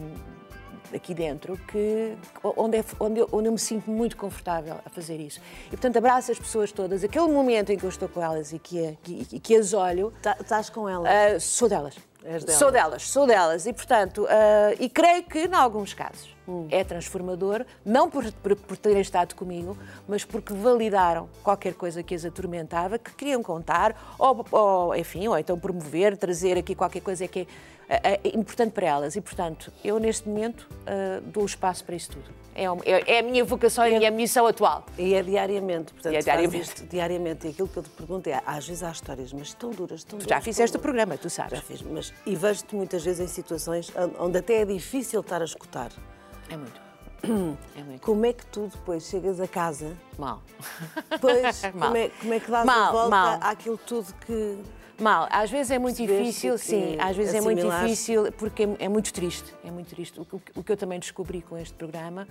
aqui 0.93 1.15
dentro 1.15 1.57
que 1.69 2.17
onde, 2.43 2.79
é, 2.79 2.85
onde, 2.99 3.21
eu, 3.21 3.29
onde 3.31 3.47
eu 3.49 3.53
me 3.53 3.59
sinto 3.61 3.89
muito 3.89 4.17
confortável 4.17 4.75
a 4.85 4.91
fazer 4.91 5.21
isso. 5.21 5.41
E 5.69 5.71
portanto 5.71 5.97
abraço 5.97 6.33
as 6.33 6.39
pessoas 6.39 6.73
todas. 6.73 7.05
Aquele 7.05 7.29
momento 7.29 7.71
em 7.71 7.79
que 7.79 7.85
eu 7.85 7.89
estou 7.89 8.09
com 8.09 8.21
elas 8.21 8.53
e 8.53 8.59
que, 8.59 8.99
que, 9.03 9.39
que 9.39 9.55
as 9.57 9.73
olho, 9.73 10.13
Tá- 10.21 10.37
Estás 10.41 10.69
com 10.69 10.89
ela? 10.89 11.09
ah, 11.09 11.39
sou 11.39 11.69
delas. 11.69 11.95
Delas. 12.23 12.55
Sou 12.55 12.71
delas, 12.71 13.03
sou 13.09 13.27
delas. 13.27 13.67
E 13.67 13.73
portanto, 13.73 14.27
ah, 14.29 14.75
e 14.79 14.89
creio 14.89 15.23
que, 15.25 15.47
em 15.47 15.55
alguns 15.55 15.95
casos, 15.95 16.29
É 16.69 16.83
transformador, 16.83 17.65
não 17.85 18.11
por, 18.11 18.31
por, 18.33 18.57
por 18.57 18.77
terem 18.77 19.01
estado 19.01 19.35
comigo, 19.35 19.77
mas 20.09 20.25
porque 20.25 20.53
validaram 20.53 21.29
qualquer 21.45 21.75
coisa 21.75 22.03
que 22.03 22.15
as 22.15 22.25
atormentava, 22.25 22.99
que 22.99 23.13
queriam 23.15 23.43
contar, 23.43 24.15
ou, 24.19 24.45
ou 24.51 24.97
enfim, 24.97 25.29
ou 25.29 25.39
então 25.39 25.59
promover, 25.59 26.17
trazer 26.17 26.59
aqui 26.59 26.75
qualquer 26.75 27.03
coisa 27.03 27.29
que 27.29 27.47
é, 27.89 28.21
é 28.25 28.37
importante 28.37 28.73
para 28.73 28.87
elas. 28.87 29.17
E, 29.17 29.21
portanto, 29.21 29.73
eu 29.85 29.99
neste 29.99 30.29
momento 30.29 30.69
uh, 30.71 31.21
dou 31.23 31.45
espaço 31.45 31.85
para 31.85 31.97
isso 31.97 32.11
tudo. 32.11 32.31
É, 32.55 32.65
é, 32.65 33.17
é, 33.17 33.19
a 33.19 33.23
minha 33.23 33.45
vocação 33.45 33.87
e, 33.87 33.93
é, 33.93 33.97
a 33.97 33.99
minha 33.99 34.11
missão 34.11 34.47
atual. 34.47 34.85
E 34.99 35.15
é 35.15 35.23
diariamente, 35.23 35.93
portanto, 35.93 36.13
e 36.13 36.17
é 36.17 36.21
diariamente. 36.21 36.63
Isto, 36.63 36.87
diariamente. 36.87 37.47
E 37.47 37.51
aquilo 37.51 37.69
que 37.69 37.77
eu 37.77 37.83
te 37.83 37.91
pergunto 37.91 38.29
é, 38.29 38.41
às 38.47 38.67
vezes 38.67 38.83
há 38.83 38.91
histórias, 38.91 39.33
mas 39.33 39.55
tão 39.55 39.71
duras, 39.71 40.05
tão 40.05 40.19
tu 40.19 40.23
duras. 40.23 40.29
Já 40.29 40.41
fizeste 40.41 40.77
o 40.77 40.81
programa, 40.81 41.17
tu 41.17 41.31
sabes. 41.31 41.59
Já 41.59 41.65
fiz, 41.65 41.83
mas 41.83 42.13
e 42.27 42.37
vejo-te 42.37 42.75
muitas 42.77 43.05
vezes 43.05 43.21
em 43.21 43.29
situações 43.29 43.93
onde 44.19 44.39
até 44.39 44.63
é 44.63 44.65
difícil 44.65 45.21
estar 45.21 45.41
a 45.41 45.45
escutar. 45.45 45.91
É 46.51 46.57
muito. 46.57 46.81
É 47.77 47.83
muito. 47.83 48.01
Como 48.01 48.27
é 48.27 48.33
que 48.33 48.45
tu 48.47 48.67
depois 48.67 49.05
chegas 49.05 49.41
a 49.41 49.47
casa? 49.47 49.97
Mal. 50.19 50.43
Pois, 51.21 51.63
mal. 51.75 51.89
Como, 51.89 51.97
é, 51.97 52.09
como 52.09 52.35
é 52.35 52.41
que 52.41 52.51
dás 52.51 52.67
mal, 52.67 52.89
a 52.89 52.93
volta 52.93 53.11
mal. 53.11 53.39
àquilo 53.43 53.79
tudo 53.79 54.13
que. 54.27 54.59
Mal, 54.99 55.27
às 55.31 55.51
vezes 55.51 55.71
é 55.71 55.79
muito 55.79 55.97
difícil, 55.97 56.59
sim, 56.59 56.99
às 57.01 57.17
vezes 57.17 57.35
é 57.35 57.41
muito 57.41 57.67
difícil 57.67 58.31
porque 58.33 58.65
é, 58.65 58.77
é, 58.81 58.89
muito 58.89 59.11
triste, 59.15 59.55
é 59.65 59.71
muito 59.71 59.89
triste. 59.89 60.21
O, 60.21 60.27
o, 60.55 60.63
que 60.63 60.73
eu 60.73 60.77
também 60.77 60.99
descobri 60.99 61.41
com 61.41 61.57
este 61.57 61.73
programa, 61.73 62.29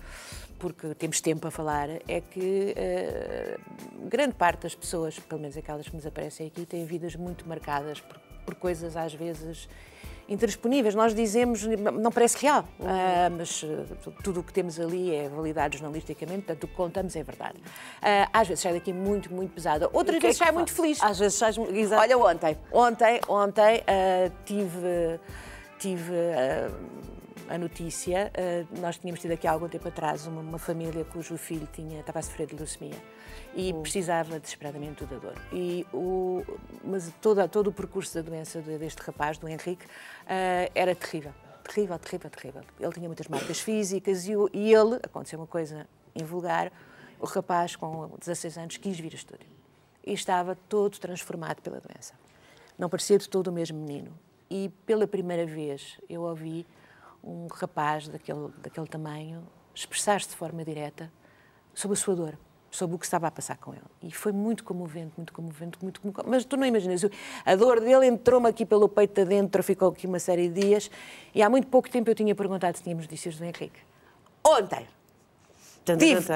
porque 0.59 0.93
temos 0.93 1.19
tempo 1.19 1.47
a 1.47 1.51
falar, 1.51 1.89
é 2.07 2.21
que 2.21 2.75
uh, 2.77 4.07
grande 4.07 4.35
parte 4.35 4.61
das 4.61 4.75
pessoas, 4.75 5.17
pelo 5.17 5.41
menos 5.41 5.57
aquelas 5.57 5.87
que 5.87 5.95
nos 5.95 6.05
aparecem 6.05 6.45
aqui, 6.45 6.63
têm 6.63 6.85
vidas 6.85 7.15
muito 7.15 7.49
marcadas 7.49 8.01
por, 8.01 8.19
por 8.45 8.53
coisas 8.53 8.95
às 8.95 9.15
vezes 9.15 9.67
intransponíveis. 10.29 10.95
Nós 10.95 11.13
dizemos, 11.13 11.65
não 11.65 12.11
parece 12.11 12.37
real, 12.37 12.61
uh, 12.79 12.85
mas 13.37 13.63
uh, 13.63 14.13
tudo 14.23 14.39
o 14.39 14.43
que 14.43 14.53
temos 14.53 14.79
ali 14.79 15.13
é 15.13 15.27
validado 15.27 15.77
jornalisticamente, 15.77 16.43
portanto 16.43 16.63
o 16.63 16.67
que 16.67 16.75
contamos 16.75 17.15
é 17.15 17.23
verdade. 17.23 17.57
Uh, 17.57 18.29
às 18.31 18.47
vezes 18.47 18.61
sai 18.61 18.73
daqui 18.73 18.93
muito, 18.93 19.33
muito 19.33 19.51
pesada, 19.51 19.89
outras 19.91 20.17
é 20.17 20.19
vezes 20.19 20.37
sai 20.37 20.51
muito 20.51 20.71
feliz. 20.71 21.01
Às 21.01 21.19
vezes 21.19 21.37
sai 21.37 21.53
exato. 21.73 22.01
Olha, 22.01 22.17
ontem, 22.17 22.57
ontem, 22.71 23.19
ontem 23.27 23.83
tive, 24.45 25.19
tive 25.79 26.13
a 27.49 27.57
notícia, 27.57 28.31
nós 28.79 28.97
tínhamos 28.97 29.19
tido 29.19 29.31
aqui 29.31 29.47
há 29.47 29.51
algum 29.51 29.67
tempo 29.67 29.87
atrás 29.87 30.27
uma, 30.27 30.39
uma 30.39 30.59
família 30.59 31.03
cujo 31.03 31.35
filho 31.35 31.67
tinha, 31.73 31.99
estava 31.99 32.19
a 32.19 32.21
sofrer 32.21 32.47
de 32.47 32.55
leucemia 32.55 32.95
e 33.55 33.71
uhum. 33.71 33.81
precisava 33.81 34.39
desesperadamente 34.39 35.03
do 35.03 35.07
dador. 35.07 35.35
E 35.51 35.85
o, 35.93 36.43
mas 36.83 37.11
todo, 37.21 37.47
todo 37.49 37.67
o 37.67 37.73
percurso 37.73 38.13
da 38.15 38.21
doença 38.21 38.61
deste 38.61 39.01
rapaz, 39.01 39.37
do 39.37 39.47
Henrique, 39.47 39.85
uh, 39.85 40.71
era 40.75 40.93
terrível. 40.95 41.33
Terrível, 41.63 41.99
terrível, 41.99 42.29
terrível. 42.29 42.61
Ele 42.79 42.91
tinha 42.93 43.07
muitas 43.07 43.27
marcas 43.27 43.59
físicas 43.59 44.27
e, 44.27 44.35
o, 44.35 44.49
e 44.53 44.73
ele, 44.73 44.95
aconteceu 45.03 45.39
uma 45.39 45.47
coisa 45.47 45.87
invulgar, 46.15 46.71
o 47.19 47.25
rapaz 47.25 47.75
com 47.75 48.11
16 48.17 48.57
anos 48.57 48.77
quis 48.77 48.99
vir 48.99 49.11
a 49.11 49.15
estúdio. 49.15 49.47
E 50.05 50.13
estava 50.13 50.55
todo 50.55 50.97
transformado 50.97 51.61
pela 51.61 51.79
doença. 51.79 52.13
Não 52.77 52.89
parecia 52.89 53.17
de 53.17 53.27
todo 53.27 53.47
o 53.47 53.51
mesmo 53.51 53.77
menino. 53.77 54.17
E 54.49 54.69
pela 54.85 55.05
primeira 55.05 55.45
vez 55.45 55.99
eu 56.09 56.21
ouvi 56.21 56.65
um 57.23 57.47
rapaz 57.47 58.07
daquele, 58.07 58.49
daquele 58.61 58.87
tamanho 58.87 59.43
expressar-se 59.73 60.29
de 60.29 60.35
forma 60.35 60.63
direta 60.63 61.11
sobre 61.73 61.95
a 61.95 61.99
sua 61.99 62.15
dor 62.15 62.37
sobre 62.71 62.95
o 62.95 62.99
que 62.99 63.05
estava 63.05 63.27
a 63.27 63.31
passar 63.31 63.57
com 63.57 63.73
ele. 63.73 63.81
E 64.01 64.11
foi 64.11 64.31
muito 64.31 64.63
comovente, 64.63 65.13
muito 65.17 65.33
comovente, 65.33 65.77
muito 65.81 65.99
comovente. 65.99 66.29
Mas 66.29 66.45
tu 66.45 66.57
não 66.57 66.65
imaginas, 66.65 67.03
a 67.45 67.55
dor 67.55 67.79
dele 67.79 68.05
entrou-me 68.05 68.47
aqui 68.47 68.65
pelo 68.65 68.87
peito 68.87 69.21
adentro, 69.21 69.63
ficou 69.63 69.89
aqui 69.89 70.05
uma 70.05 70.19
série 70.19 70.49
de 70.49 70.61
dias, 70.61 70.91
e 71.33 71.41
há 71.41 71.49
muito 71.49 71.67
pouco 71.67 71.89
tempo 71.89 72.09
eu 72.09 72.15
tinha 72.15 72.35
perguntado 72.35 72.77
se 72.77 72.83
tínhamos 72.83 73.05
notícias 73.05 73.37
do 73.37 73.43
Henrique. 73.43 73.79
Ontem! 74.45 74.98
Tive, 75.97 76.33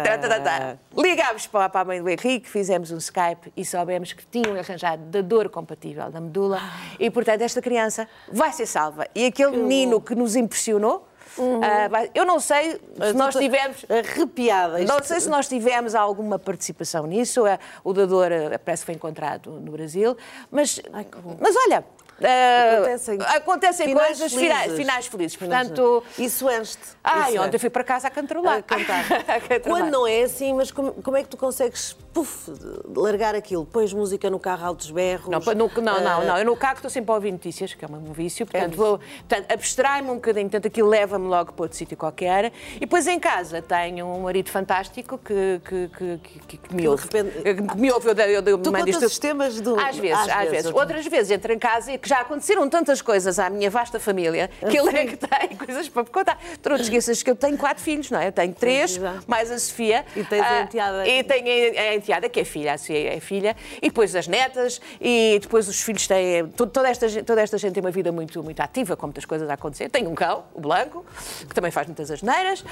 ligámos 0.98 1.48
para 1.48 1.70
a 1.72 1.86
mãe 1.86 2.02
do 2.02 2.10
Henrique, 2.10 2.50
fizemos 2.50 2.92
um 2.92 2.98
Skype 2.98 3.54
e 3.56 3.64
soubemos 3.64 4.14
que 4.14 4.26
tinham 4.26 4.58
arranjado 4.58 5.04
da 5.06 5.22
dor 5.22 5.50
compatível 5.50 6.10
da 6.10 6.20
medula 6.20 6.60
e, 7.00 7.10
portanto, 7.10 7.42
esta 7.42 7.62
criança 7.62 8.08
vai 8.32 8.52
ser 8.52 8.66
salva. 8.66 9.08
E 9.14 9.26
aquele 9.26 9.58
menino 9.58 10.02
que 10.02 10.16
nos 10.16 10.36
impressionou, 10.36 11.08
Uhum. 11.38 11.60
Uh, 11.62 12.10
eu 12.14 12.26
não 12.26 12.40
sei 12.40 12.74
se 12.74 13.14
nós 13.16 13.36
tivemos. 13.36 13.86
Arrepiada. 13.90 14.80
Não 14.80 15.04
sei 15.04 15.20
se 15.20 15.30
nós 15.30 15.48
tivemos 15.48 15.96
alguma 15.96 16.38
participação 16.38 17.08
nisso. 17.08 17.48
É, 17.48 17.58
o 17.84 17.94
dador 17.94 18.28
uh, 18.32 18.60
parece 18.64 18.84
que 18.84 18.86
foi 18.86 18.96
encontrado 18.96 19.60
no 19.60 19.72
Brasil. 19.72 20.16
Mas, 20.52 20.80
Ai, 20.92 21.06
mas 21.40 21.56
olha, 21.56 21.84
acontecem, 22.18 23.20
acontecem 23.22 23.88
finais 23.88 24.08
coisas, 24.08 24.34
felizes. 24.34 24.58
Finais, 24.62 24.78
finais 24.78 25.06
felizes. 25.08 25.38
Portanto, 25.38 26.04
isso 26.18 26.50
enche-te. 26.50 26.98
Ai, 27.04 27.38
ontem 27.38 27.58
fui 27.58 27.70
para 27.70 27.84
casa 27.84 28.08
a 28.08 28.12
cantarolar. 28.12 28.60
A 28.60 28.62
cantar. 28.62 29.06
a 29.28 29.60
Quando 29.60 29.90
não 29.90 30.08
é 30.08 30.24
assim, 30.24 30.54
mas 30.54 30.72
como, 30.72 30.94
como 30.94 31.18
é 31.18 31.24
que 31.24 31.30
tu 31.30 31.38
consegues 31.38 31.96
puf, 32.14 32.52
largar 32.96 33.36
aquilo? 33.36 33.66
Pões 33.66 33.94
música 33.94 34.30
no 34.30 34.40
carro 34.40 34.66
altos 34.66 34.92
berros? 34.92 35.28
Não, 35.28 35.40
no, 35.40 35.82
não, 35.82 36.02
não, 36.02 36.22
uh... 36.22 36.26
não. 36.26 36.38
Eu 36.38 36.46
no 36.46 36.56
carro 36.56 36.76
estou 36.76 36.90
sempre 36.90 37.12
a 37.12 37.16
ouvir 37.16 37.32
notícias, 37.32 37.74
que 37.74 37.84
é 37.84 37.88
um 37.88 38.14
vício. 38.14 38.46
Portanto, 38.46 38.74
é 38.74 38.76
vou, 38.76 39.00
portanto 39.00 39.52
abstrai-me 39.52 40.10
um 40.10 40.16
bocadinho. 40.16 40.50
Portanto, 40.50 40.68
aquilo 40.68 40.90
leva-me 40.90 41.28
logo 41.28 41.54
para 41.54 41.64
outro 41.64 41.78
sítio 41.78 41.98
qualquer. 41.98 42.52
E 42.76 42.82
depois 42.82 43.08
em 43.08 43.20
casa 43.20 43.62
tenho 43.62 44.06
um 44.06 44.22
marido 44.22 44.50
fantástico 44.50 45.18
que, 45.18 45.62
que, 45.66 45.90
que, 45.90 46.20
que, 46.48 46.58
que 46.58 46.76
me 46.76 46.88
ouve. 46.88 47.04
Repente... 47.04 47.42
Que 47.42 47.78
me 47.78 47.92
ouve, 47.92 48.08
eu, 48.10 48.14
eu, 48.14 48.28
eu, 48.28 48.48
eu 48.48 48.58
tu 48.60 48.72
mando 48.72 48.90
isto. 48.90 49.10
sistemas 49.10 49.60
do... 49.60 49.80
Às 49.80 49.98
vezes, 49.98 50.18
às, 50.18 50.30
às 50.30 50.38
vezes. 50.38 50.52
vezes. 50.52 50.74
Outras 50.74 51.06
vezes 51.08 51.32
entro 51.32 51.52
em 51.52 51.60
casa 51.60 51.92
e 51.92 51.98
que 52.04 52.10
já 52.10 52.20
aconteceram 52.20 52.70
tantas 52.70 53.02
coisas 53.02 53.40
à 53.40 53.50
minha 53.50 53.70
vasta 53.70 53.98
família 53.98 54.50
que 54.70 54.78
ele 54.78 54.90
é 54.90 55.06
que 55.06 55.16
tem 55.16 55.56
coisas 55.58 55.88
para 55.88 56.04
me 56.04 56.10
contar. 56.10 56.38
Tu 56.62 56.70
não 56.70 56.76
te 56.76 56.84
esqueças 56.84 57.24
que 57.24 57.32
eu 57.32 57.36
tenho 57.36 57.58
quatro 57.58 57.82
filhos, 57.82 58.12
não 58.12 58.20
é? 58.20 58.28
Eu 58.28 58.32
tenho 58.34 58.54
três, 58.54 59.00
mais 59.26 59.50
a 59.50 59.58
Sofia. 59.58 60.06
E 60.14 60.22
tens 60.26 60.46
a 60.46 60.62
enteada. 60.64 61.08
E 61.08 61.24
tenho 61.24 61.80
a 61.80 61.96
enteada, 61.96 62.28
que 62.28 62.42
é 62.42 62.44
filha, 62.44 62.74
a 62.74 62.78
Sofia 62.78 63.16
é 63.16 63.20
filha, 63.22 63.56
e 63.82 63.88
depois 63.88 64.14
as 64.18 64.28
netas, 64.28 64.82
e 65.00 65.40
depois 65.42 65.70
os 65.70 65.80
filhos 65.82 66.06
têm. 66.06 66.46
Toda 66.50 66.90
esta, 66.90 67.08
toda 67.24 67.42
esta 67.42 67.58
gente 67.58 67.74
tem 67.74 67.82
uma 67.82 67.92
vida 67.92 68.12
muito, 68.12 68.44
muito 68.44 68.60
ativa, 68.60 68.98
com 68.98 69.08
muitas 69.08 69.24
coisas 69.24 69.50
a 69.50 69.54
acontecer. 69.54 69.90
Tenho 69.90 70.10
um 70.10 70.16
cão, 70.16 70.44
o 70.54 70.60
Blanco, 70.60 71.06
que 71.48 71.56
também 71.56 71.72
faz 71.72 71.88
muitas 71.88 72.12
asneiras, 72.12 72.60
uh, 72.60 72.66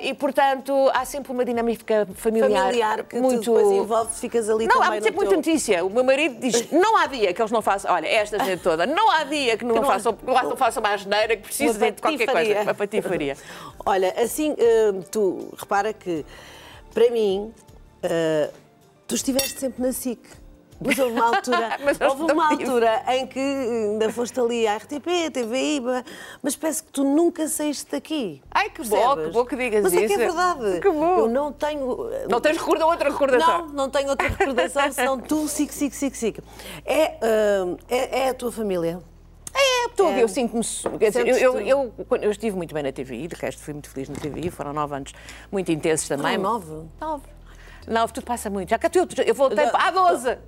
e 0.00 0.14
portanto 0.14 0.90
há 0.94 1.04
sempre 1.04 1.32
uma 1.32 1.44
dinâmica 1.44 2.08
familiar. 2.14 2.48
Familiar, 2.48 3.04
que 3.04 3.20
muito... 3.20 3.40
depois 3.40 3.70
envolve, 3.76 4.14
ficas 4.14 4.48
ali 4.48 4.66
Não, 4.66 4.80
há 4.80 4.92
sempre 4.92 5.12
muita 5.12 5.36
notícia. 5.36 5.84
O 5.84 5.90
meu 5.90 6.02
marido 6.02 6.40
diz: 6.40 6.70
não 6.72 6.96
há 6.96 7.06
dia 7.06 7.34
que 7.34 7.42
eles 7.42 7.52
não 7.52 7.60
façam. 7.60 7.92
Olha, 7.92 8.06
esta 8.06 8.37
gente 8.44 8.62
toda, 8.62 8.86
não 8.86 9.10
há 9.10 9.24
dia 9.24 9.56
que 9.56 9.64
não, 9.64 9.74
que 9.74 9.80
não 9.80 9.86
façam, 9.86 10.18
não 10.24 10.56
façam 10.56 10.82
uma 10.82 10.94
asneira, 10.94 11.36
que 11.36 11.42
precisem 11.42 11.92
de 11.92 12.00
qualquer 12.00 12.26
coisa. 12.26 12.62
Uma 12.62 12.74
patifaria. 12.74 13.36
Olha, 13.84 14.14
assim, 14.22 14.52
uh, 14.52 15.02
tu 15.10 15.54
repara 15.56 15.92
que, 15.92 16.24
para 16.92 17.10
mim, 17.10 17.52
uh, 18.04 18.52
tu 19.06 19.14
estiveste 19.14 19.60
sempre 19.60 19.82
na 19.82 19.92
SIC. 19.92 20.20
Mas 20.80 20.98
houve 20.98 21.12
uma 21.12 21.26
altura, 21.26 21.78
houve 22.08 22.32
uma 22.32 22.50
altura 22.50 23.02
em 23.08 23.26
que 23.26 23.38
ainda 23.38 24.12
foste 24.12 24.38
ali 24.38 24.66
à 24.66 24.76
RTP, 24.76 25.30
TVI, 25.32 25.82
mas 26.42 26.54
parece 26.54 26.82
que 26.84 26.92
tu 26.92 27.04
nunca 27.04 27.48
saíste 27.48 27.90
daqui. 27.90 28.40
Ai, 28.50 28.70
que 28.70 28.86
bom, 28.86 29.16
que 29.16 29.30
bom 29.30 29.44
que 29.44 29.56
digas 29.56 29.82
mas 29.82 29.92
isso. 29.92 30.02
Mas 30.02 30.10
é 30.10 30.14
que 30.14 30.22
é 30.22 30.26
verdade. 30.26 30.80
Que 30.80 30.90
bom. 30.90 31.18
Eu 31.18 31.28
não 31.28 31.52
tenho... 31.52 32.10
Não 32.28 32.40
tens 32.40 32.56
recorda 32.56 32.86
outra 32.86 33.10
recordação? 33.10 33.66
Não, 33.66 33.74
não 33.74 33.90
tenho 33.90 34.08
outra 34.08 34.28
recordação, 34.28 34.90
senão 34.92 35.18
tu, 35.18 35.48
SIC, 35.48 35.72
SIC, 35.72 35.94
SIC, 35.94 36.16
SIC. 36.16 36.38
É, 36.84 37.18
uh, 37.64 37.78
é, 37.88 38.20
é 38.20 38.28
a 38.28 38.34
tua 38.34 38.52
família. 38.52 39.00
É, 39.54 39.86
estou, 39.86 40.08
é. 40.10 40.22
eu 40.22 40.28
sinto-me. 40.28 40.64
Eu, 41.00 41.36
eu, 41.36 41.60
eu, 41.60 41.94
eu, 42.22 42.30
estive 42.30 42.56
muito 42.56 42.72
bem 42.72 42.82
na 42.82 42.92
TVI, 42.92 43.26
de 43.26 43.34
resto 43.34 43.60
fui 43.60 43.74
muito 43.74 43.90
feliz 43.90 44.08
na 44.08 44.14
TVI, 44.14 44.50
foram 44.50 44.72
nove 44.72 44.94
anos 44.94 45.12
muito 45.50 45.72
intensos 45.72 46.06
também. 46.06 46.36
Ah, 46.36 46.38
nove? 46.38 46.86
Nove. 47.00 47.37
Nove, 47.88 48.12
tudo 48.12 48.24
passa 48.24 48.50
muito. 48.50 48.70
Já 48.70 48.78
que 48.78 48.86
eu, 48.98 49.08
eu 49.24 49.34
voltei. 49.34 49.64
Ah, 49.72 49.90
12! 49.90 50.38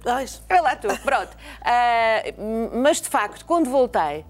É 0.48 0.60
lá 0.60 0.76
tu, 0.76 0.88
pronto. 1.02 1.34
Uh, 1.34 2.76
mas 2.76 3.00
de 3.00 3.08
facto, 3.08 3.44
quando 3.44 3.70
voltei, 3.70 4.24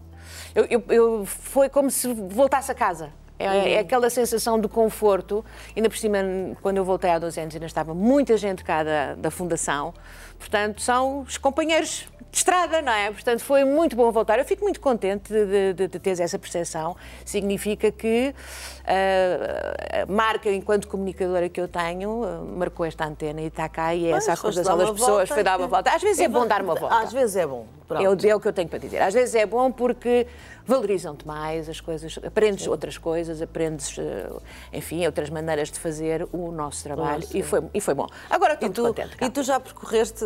eu, 0.55 0.65
eu, 0.71 0.85
eu, 0.89 1.27
foi 1.27 1.69
como 1.69 1.91
se 1.91 2.13
voltasse 2.13 2.71
a 2.71 2.75
casa. 2.75 3.13
É, 3.39 3.47
é, 3.47 3.75
uhum. 3.75 3.81
aquela 3.81 4.11
sensação 4.11 4.61
de 4.61 4.69
conforto. 4.69 5.45
Ainda 5.75 5.89
por 5.89 5.97
cima, 5.97 6.19
quando 6.61 6.77
eu 6.77 6.85
voltei 6.85 7.11
há 7.11 7.19
12 7.19 7.41
anos, 7.41 7.55
ainda 7.55 7.67
estava 7.67 7.95
muita 7.95 8.37
gente 8.37 8.63
cá 8.63 8.83
da, 8.83 9.15
da 9.15 9.31
Fundação. 9.31 9.95
Portanto, 10.39 10.83
são 10.83 11.21
os 11.21 11.39
companheiros 11.39 12.07
de 12.31 12.37
estrada, 12.37 12.81
não 12.81 12.93
é? 12.93 13.11
Portanto, 13.11 13.41
foi 13.41 13.65
muito 13.65 13.97
bom 13.97 14.11
voltar. 14.13 14.39
Eu 14.39 14.45
fico 14.45 14.63
muito 14.63 14.81
contente 14.81 15.33
de, 15.33 15.73
de, 15.75 15.89
de 15.89 15.99
ter 15.99 16.21
essa 16.21 16.39
percepção. 16.39 16.97
Significa 17.25 17.91
que 17.91 18.35
uh, 18.81 20.03
a 20.03 20.13
marca, 20.13 20.51
enquanto 20.51 20.87
comunicadora 20.87 21.49
que 21.49 21.61
eu 21.61 21.67
tenho, 21.67 22.23
uh, 22.23 22.45
marcou 22.57 22.87
esta 22.87 23.05
antena 23.05 23.41
e 23.41 23.47
está 23.47 23.69
cá 23.69 23.95
e 23.95 24.07
é 24.07 24.11
essa 24.11 24.33
a 24.33 24.35
recordação 24.35 24.79
das 24.79 24.91
pessoas, 24.91 25.29
volta, 25.29 25.35
foi 25.35 25.43
dar 25.43 25.59
uma 25.59 25.67
volta. 25.67 25.91
Às 25.91 26.03
vezes 26.03 26.21
é, 26.21 26.25
é 26.25 26.29
bom 26.29 26.47
dar 26.47 26.63
uma 26.63 26.75
volta. 26.75 26.97
Às 26.97 27.13
vezes 27.13 27.37
é 27.37 27.47
bom. 27.47 27.67
É 27.91 28.09
o, 28.09 28.17
é 28.27 28.37
o 28.37 28.41
que 28.41 28.47
eu 28.47 28.53
tenho 28.53 28.69
para 28.69 28.79
dizer. 28.79 29.03
Às 29.03 29.15
vezes 29.15 29.35
é 29.35 29.45
bom 29.45 29.73
porque 29.73 30.27
valorizam-te 30.65 31.27
mais 31.27 31.69
as 31.69 31.81
coisas, 31.81 32.17
aprendes 32.25 32.65
Sim. 32.65 32.71
outras 32.71 32.97
coisas, 32.97 33.43
aprendes, 33.43 33.99
eh, 33.99 34.31
enfim, 34.73 35.05
outras 35.05 35.29
maneiras 35.29 35.71
de 35.71 35.81
fazer 35.81 36.29
o 36.33 36.53
nosso 36.53 36.85
trabalho 36.85 37.25
e, 37.35 37.43
foi, 37.43 37.61
e 37.75 37.81
foi 37.81 37.95
bom. 37.95 38.07
Agora 38.29 38.55
estou 38.55 38.69
e 38.69 38.73
tu, 38.73 38.83
contente. 38.83 39.17
E 39.21 39.31
tu 39.31 39.43
já 39.43 39.59
percorreste, 39.59 40.25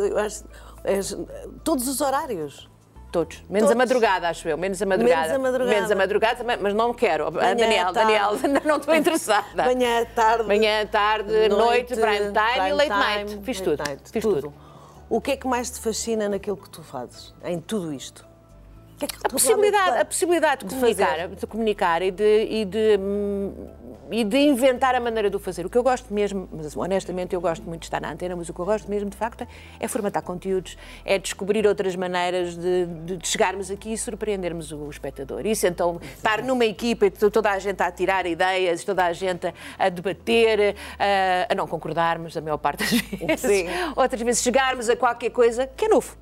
todos 1.62 1.88
os 1.88 2.00
horários. 2.00 2.68
Todos. 3.10 3.44
Menos 3.48 3.68
Todos? 3.68 3.70
a 3.70 3.74
madrugada, 3.76 4.28
acho 4.28 4.48
eu. 4.48 4.58
Menos 4.58 4.82
a 4.82 4.86
madrugada. 4.86 5.20
Menos 5.20 5.36
a 5.36 5.38
madrugada. 5.38 5.74
Menos 5.76 5.90
a 5.92 5.94
madrugada 5.94 6.44
mas 6.60 6.74
não 6.74 6.92
quero. 6.92 7.30
Manhã, 7.30 7.54
Daniel. 7.54 7.92
Daniel, 7.92 8.30
não 8.66 8.78
estou 8.78 8.92
interessada. 8.92 9.64
Manhã, 9.64 10.04
tarde. 10.16 10.48
Manhã, 10.48 10.84
tarde, 10.84 11.48
noite, 11.48 11.94
prime 11.94 12.32
time 12.32 12.70
e 12.70 12.72
late 12.72 12.88
night. 12.88 13.40
Fiz 13.44 13.60
tudo. 13.60 13.84
night, 13.86 14.10
Fiz 14.10 14.20
tudo. 14.24 14.52
O 15.08 15.20
que 15.20 15.30
é 15.30 15.36
que 15.36 15.46
mais 15.46 15.70
te 15.70 15.78
fascina 15.78 16.28
naquilo 16.28 16.56
que 16.56 16.68
tu 16.68 16.82
fazes? 16.82 17.32
Em 17.44 17.60
tudo 17.60 17.92
isto? 17.92 18.26
Que 18.98 19.04
é 19.04 19.08
que 19.08 19.14
A 19.24 19.28
possibilidade, 19.28 19.98
a 19.98 20.04
possibilidade 20.04 20.64
de, 20.64 20.74
de 20.74 20.74
comunicar, 20.74 21.06
fazer. 21.06 21.28
de 21.28 21.46
comunicar 21.46 22.02
e 22.02 22.10
de, 22.10 22.46
e, 22.50 22.64
de, 22.64 22.98
hum, 22.98 23.68
e 24.10 24.22
de 24.24 24.36
inventar 24.38 24.94
a 24.94 25.00
maneira 25.00 25.28
de 25.30 25.36
o 25.36 25.38
fazer. 25.38 25.64
O 25.66 25.70
que 25.70 25.78
eu 25.78 25.82
gosto 25.82 26.12
mesmo, 26.12 26.48
mas 26.52 26.76
honestamente 26.76 27.34
eu 27.34 27.40
gosto 27.40 27.62
muito 27.64 27.80
de 27.82 27.86
estar 27.86 28.00
na 28.00 28.10
antena, 28.12 28.34
mas 28.36 28.48
o 28.48 28.54
que 28.54 28.60
eu 28.60 28.64
gosto 28.64 28.88
mesmo 28.90 29.08
de 29.10 29.16
facto 29.16 29.46
é 29.80 29.88
formatar 29.88 30.22
conteúdos, 30.22 30.76
é 31.04 31.18
descobrir 31.18 31.66
outras 31.66 31.96
maneiras 31.96 32.56
de, 32.56 32.86
de- 33.16 33.26
chegarmos 33.28 33.70
aqui 33.70 33.92
e 33.92 33.98
surpreendermos 33.98 34.72
o 34.72 34.88
espectador. 34.90 35.46
Isso 35.46 35.66
então, 35.66 36.00
estar 36.16 36.42
numa 36.42 36.64
equipa 36.64 37.06
e 37.06 37.10
toda 37.10 37.50
a 37.50 37.58
gente 37.58 37.82
a 37.82 37.90
tirar 37.90 38.26
ideias, 38.26 38.84
toda 38.84 39.04
a 39.04 39.12
gente 39.12 39.52
a, 39.78 39.88
debater, 39.88 40.76
a, 40.98 41.52
a 41.52 41.54
não 41.54 41.66
concordarmos 41.66 42.36
a 42.36 42.40
maior 42.40 42.58
parte 42.58 42.80
das 42.80 42.90
vezes. 43.00 43.40
Sim. 43.40 43.66
Outras 43.96 44.20
vezes 44.22 44.42
chegarmos 44.42 44.88
a 44.88 44.96
qualquer 44.96 45.30
coisa 45.30 45.66
que 45.66 45.86
é 45.86 45.88
novo. 45.88 46.16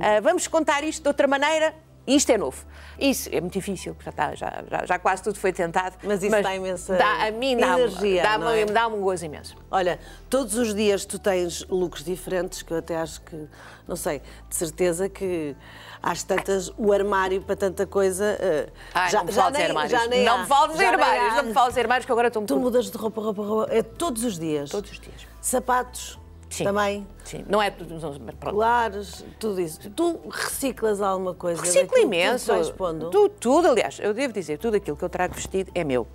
Ah, 0.00 0.20
vamos 0.20 0.48
contar 0.48 0.82
isto 0.84 1.02
de 1.02 1.08
outra 1.08 1.26
maneira. 1.26 1.74
Isto 2.06 2.32
é 2.32 2.38
novo. 2.38 2.64
Isso 2.98 3.28
é 3.32 3.40
muito 3.40 3.54
difícil, 3.54 3.94
porque 3.94 4.04
já, 4.04 4.10
está- 4.10 4.34
já, 4.34 4.62
já, 4.70 4.86
já 4.86 4.98
quase 4.98 5.22
tudo 5.22 5.38
foi 5.38 5.52
tentado. 5.52 5.96
Mas 6.04 6.22
isso 6.22 6.42
dá 6.42 6.54
imensa 6.54 6.94
dá, 6.96 7.26
a 7.26 7.30
mim 7.30 7.56
dá-me 7.56 7.80
energia, 7.82 8.22
dá 8.22 8.38
não 8.38 8.50
é? 8.50 8.64
dá 8.66 8.86
um 8.88 9.00
gozo 9.00 9.24
imenso. 9.24 9.56
Olha, 9.70 9.98
todos 10.28 10.54
os 10.56 10.74
dias 10.74 11.04
tu 11.04 11.18
tens 11.18 11.64
looks 11.68 12.04
diferentes, 12.04 12.62
que 12.62 12.72
eu 12.72 12.76
até 12.78 12.96
acho 12.96 13.20
que, 13.22 13.48
não 13.88 13.96
sei, 13.96 14.20
de 14.48 14.54
certeza 14.56 15.08
que 15.08 15.56
às 16.02 16.22
tantas, 16.22 16.70
o 16.76 16.92
armário 16.92 17.40
para 17.40 17.56
tanta 17.56 17.86
coisa. 17.86 18.36
eh, 18.38 18.68
Ai, 18.92 19.10
não 19.12 19.24
me 19.24 19.32
já 19.32 19.42
fales 19.44 19.60
armários. 19.60 19.90
já 20.02 20.06
nem 20.06 20.24
não 20.24 20.38
me 20.40 20.46
fales 20.46 20.76
já 20.76 20.88
armários. 20.90 21.34
Não 21.36 21.42
me 21.44 21.52
fales 21.54 21.78
armários, 21.78 22.04
que 22.06 22.12
agora 22.12 22.28
estou 22.28 22.42
um 22.42 22.46
Tu 22.46 22.56
mudas 22.58 22.90
de 22.90 22.98
roupa, 22.98 23.20
roupa, 23.22 23.42
roupa. 23.42 23.72
É 23.74 23.82
todos 23.82 24.22
os 24.24 24.38
dias. 24.38 24.68
Todos 24.68 24.90
os 24.90 25.00
dias. 25.00 25.26
Sapatos 25.40 26.18
Sim. 26.54 26.64
também. 26.64 27.06
Sim, 27.24 27.44
não 27.48 27.60
é 27.60 27.70
tudo. 27.70 27.94
Colares, 28.38 29.24
tudo 29.40 29.60
isso. 29.60 29.90
Tu 29.90 30.20
reciclas 30.30 31.00
alguma 31.00 31.34
coisa? 31.34 31.60
Reciclo 31.62 31.88
tu 31.88 31.98
imenso. 31.98 32.74
pondo? 32.74 33.10
Tu- 33.10 33.28
tudo, 33.28 33.68
aliás, 33.68 33.98
eu 34.00 34.14
devo 34.14 34.32
dizer, 34.32 34.58
tudo 34.58 34.76
aquilo 34.76 34.96
que 34.96 35.04
eu 35.04 35.08
trago 35.08 35.34
vestido 35.34 35.70
é 35.74 35.82
meu. 35.82 36.06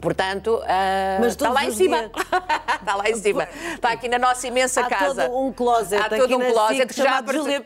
Portanto, 0.00 0.60
ah, 0.64 1.18
Mas 1.20 1.32
está 1.32 1.46
todos 1.46 1.54
lá 1.62 1.68
em 1.68 1.72
cima. 1.72 2.10
está 2.80 2.96
lá 2.96 3.10
em 3.10 3.14
cima. 3.16 3.48
Está 3.74 3.92
aqui 3.92 4.08
na 4.08 4.18
nossa 4.18 4.46
imensa 4.46 4.80
Há 4.80 4.88
casa. 4.88 5.24
todo 5.28 5.38
um 5.38 5.52
closet 5.52 6.02
Há 6.02 6.06
aqui 6.06 6.16
todo 6.18 6.36
um 6.36 6.52
closet 6.52 6.86
que 6.86 6.96
já. 6.96 7.22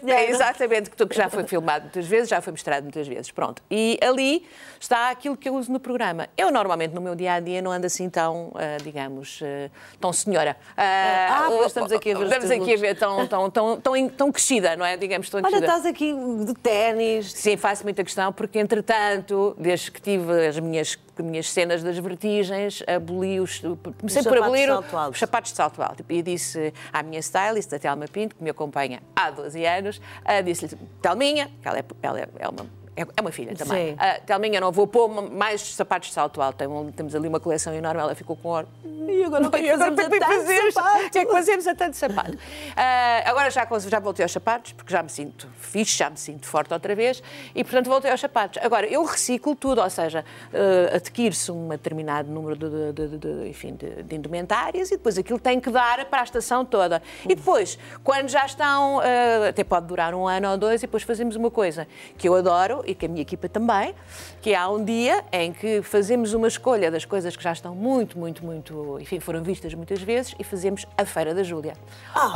É, 0.07 0.31
Exatamente, 0.31 0.91
que, 0.91 1.15
já 1.15 1.29
foi 1.29 1.45
filmado 1.45 1.85
muitas 1.85 2.07
vezes, 2.07 2.29
já 2.29 2.41
foi 2.41 2.53
mostrado 2.53 2.83
muitas 2.83 3.07
vezes. 3.09 3.31
Pronto. 3.31 3.63
E 3.71 3.99
ali 4.03 4.47
está 4.79 5.11
aquilo 5.11 5.37
que 5.37 5.49
eu 5.49 5.55
uso 5.55 5.73
no 5.73 5.81
programa. 5.81 6.29
Eu 6.37 6.51
normalmente 6.51 6.95
no 6.95 7.01
meu 7.01 7.15
dia 7.15 7.35
a 7.35 7.41
dia 7.41 7.63
não 7.63 7.73
ando 7.73 7.87
assim 7.87 8.09
tão, 8.11 8.53
ah, 8.55 8.77
digamos, 8.83 9.41
ah, 9.43 9.71
tão 10.01 10.13
senhora. 10.13 10.57
Ah, 10.77 11.47
pois 11.49 11.67
estamos 11.67 11.93
aqui 11.93 12.13
a 12.13 12.19
ver 12.19 12.25
os 12.25 12.31
Estamos 12.31 12.51
aqui 12.51 12.75
a 12.75 12.77
ver 12.77 12.99
tão, 12.99 13.27
tão, 13.27 13.51
tão, 13.51 13.81
tão, 13.81 14.09
tão 14.09 14.33
crescida, 14.33 14.77
não 14.77 14.85
é? 14.85 14.97
Digamos, 14.97 15.29
tão 15.31 15.39
Olha, 15.39 15.49
crescida. 15.49 15.67
estás 15.67 15.87
aqui 15.87 16.15
de 16.45 16.55
ténis. 16.55 17.33
Sim, 17.33 17.57
faço 17.57 17.83
muita 17.85 18.05
questão, 18.05 18.33
porque 18.33 18.59
entretanto, 18.59 19.55
desde 19.59 19.91
que 19.91 20.01
tive 20.01 20.47
as 20.47 20.59
minhas, 20.59 20.99
as 21.17 21.23
minhas 21.23 21.51
cenas 21.51 21.83
das 21.83 21.99
vertigens, 21.99 22.83
aboli 22.87 23.41
os. 23.41 23.61
Comecei 23.61 24.23
por 24.23 24.39
sapatos 24.39 24.45
abolir 24.45 24.69
os 25.11 25.19
sapatos 25.19 25.51
de 25.53 25.57
salto 25.57 25.83
alto. 25.83 26.05
E 26.09 26.23
disse 26.23 26.73
à 26.93 27.03
minha 27.03 27.21
stylist, 27.21 27.73
a 27.73 27.79
Telma 27.79 28.07
Pinto, 28.07 28.37
que 28.37 28.43
me 28.45 28.51
acompanha 28.51 29.03
há 29.15 29.31
12 29.31 29.65
anos, 29.65 30.01
ah, 30.25 30.41
disse-lhe: 30.41 30.77
Telminha, 31.01 31.51
que 31.63 31.69
ela 31.69 31.79
é, 31.79 31.85
ela 32.03 32.21
é- 32.21 32.29
é 32.39 32.49
uma. 32.49 32.67
É 32.97 33.03
é 33.17 33.21
uma 33.21 33.31
filha 33.31 33.55
também. 33.55 33.91
Sim. 33.91 33.97
Ah, 33.99 34.19
Telminha, 34.25 34.61
não 34.61 34.73
vou 34.73 34.87
pôr 34.87 35.09
mais 35.31 35.61
sapatos 35.75 36.09
de 36.09 36.15
salto 36.15 36.41
alto. 36.41 36.57
Tem 36.57 36.69
temos 36.93 37.15
ali 37.15 37.29
uma 37.29 37.39
coleção 37.39 37.75
enorme, 37.75 38.01
ela 38.01 38.15
ficou 38.15 38.35
com 38.37 38.49
hora. 38.49 38.67
E 38.85 39.23
agora 39.23 39.47
o 39.47 39.51
que 39.51 39.57
é 39.59 39.77
que 39.77 40.21
fazemos 40.21 40.65
que 40.65 40.73
sapato? 40.73 41.11
Que 41.11 41.19
é 41.19 41.25
que 41.27 41.33
fazemos 41.33 41.67
a 41.67 41.75
tanto 41.75 41.97
sapato? 41.97 42.39
Ah, 42.75 43.23
agora 43.27 43.51
já, 43.51 43.67
já 43.89 44.01
voltei 44.01 44.25
aos 44.25 44.33
sapatos, 44.33 44.73
porque 44.73 44.91
já 44.93 45.03
me 45.03 45.09
sinto 45.11 45.49
fixe, 45.59 45.97
já 45.97 46.11
me 46.11 46.17
sinto 46.17 46.47
forte 46.47 46.73
outra 46.73 46.95
vez, 46.95 47.23
e 47.55 47.63
portanto 47.63 47.87
voltei 47.89 48.11
aos 48.11 48.21
sapatos. 48.21 48.63
Agora, 48.65 48.87
eu 48.87 49.05
reciclo 49.05 49.55
tudo, 49.55 49.81
ou 49.81 49.91
seja, 49.91 50.25
ah, 50.53 50.97
adquire-se 50.97 51.53
um 51.53 51.69
determinado 51.69 52.31
número 52.31 52.57
de, 52.57 52.93
de- 52.93 53.09
de- 53.09 53.19
de- 53.19 53.49
enfim, 53.49 53.75
de, 54.03 54.15
indumentárias 54.17 54.91
e 54.91 54.97
depois 54.97 55.17
aquilo 55.19 55.39
tem 55.39 55.61
que 55.61 55.71
dar 55.71 56.05
para 56.07 56.21
a 56.21 56.25
estação 56.25 56.65
toda. 56.65 57.03
E 57.25 57.35
depois, 57.35 57.79
quando 58.03 58.29
já 58.29 58.45
estão, 58.47 59.01
ah, 59.01 59.49
até 59.51 59.63
pode 59.63 59.87
durar 59.87 60.15
um 60.15 60.27
ano 60.27 60.51
ou 60.51 60.57
dois, 60.59 60.83
e 60.83 60.87
depois 60.87 61.03
fazemos 61.03 61.37
uma 61.37 61.51
coisa 61.51 61.87
que 62.19 62.29
eu 62.29 62.35
adoro 62.35 62.83
e 62.87 62.95
que 62.95 63.07
a 63.07 63.09
minha 63.09 63.23
equipa 63.23 63.49
também, 63.49 63.95
que 64.41 64.55
há 64.55 64.69
um 64.69 64.85
dia 64.85 65.25
em 65.33 65.53
que 65.53 65.83
fazemos 65.83 66.33
uma 66.33 66.49
escolha 66.49 66.91
das 66.91 67.05
coisas 67.05 67.37
que 67.37 67.43
já 67.43 67.53
estão 67.53 67.75
muito, 67.75 68.19
muito, 68.19 68.45
muito, 68.45 68.99
enfim, 69.01 69.21
foram 69.21 69.43
vistas 69.43 69.75
muitas 69.75 70.01
vezes 70.01 70.35
e 70.39 70.45
fazemos 70.45 70.87
a 70.97 71.05
Feira 71.05 71.35
da 71.35 71.43
Júlia. 71.43 71.75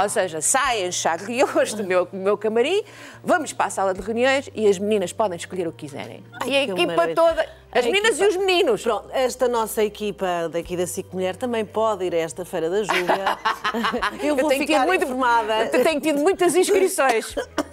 Ou 0.00 0.08
seja, 0.08 0.40
saem 0.40 0.90
chagriões 0.92 1.72
do 1.74 1.84
meu, 1.84 2.04
do 2.06 2.16
meu 2.16 2.36
camarim, 2.36 2.82
vamos 3.22 3.52
para 3.52 3.66
a 3.66 3.70
sala 3.70 3.94
de 3.94 4.00
reuniões 4.00 4.48
e 4.54 4.66
as 4.68 4.78
meninas 4.78 5.12
podem 5.12 5.36
escolher 5.36 5.66
o 5.68 5.72
que 5.72 5.86
quiserem. 5.86 6.22
Ai, 6.40 6.48
e 6.50 6.56
a 6.56 6.62
equipa 6.64 6.86
maravilha. 6.86 7.14
toda, 7.14 7.42
A 7.72 7.78
as 7.78 7.84
meninas 7.84 8.18
equipa- 8.18 8.24
e 8.24 8.28
os 8.28 8.36
meninos. 8.36 8.82
Pronto, 8.82 9.08
esta 9.12 9.48
nossa 9.48 9.82
equipa 9.84 10.48
daqui 10.50 10.76
da 10.76 10.86
SIC 10.86 11.12
Mulher 11.12 11.36
também 11.36 11.64
pode 11.64 12.04
ir 12.04 12.14
a 12.14 12.18
esta 12.18 12.44
Feira 12.44 12.68
da 12.68 12.82
Júlia. 12.82 13.38
eu 14.22 14.36
vou 14.36 14.48
tenho 14.48 14.66
ficar 14.66 14.80
tido 14.80 14.86
muito- 14.88 15.04
informada. 15.04 15.70
Eu 15.72 15.82
tenho 15.84 16.00
tido 16.00 16.18
muitas 16.18 16.54
inscrições. 16.56 17.34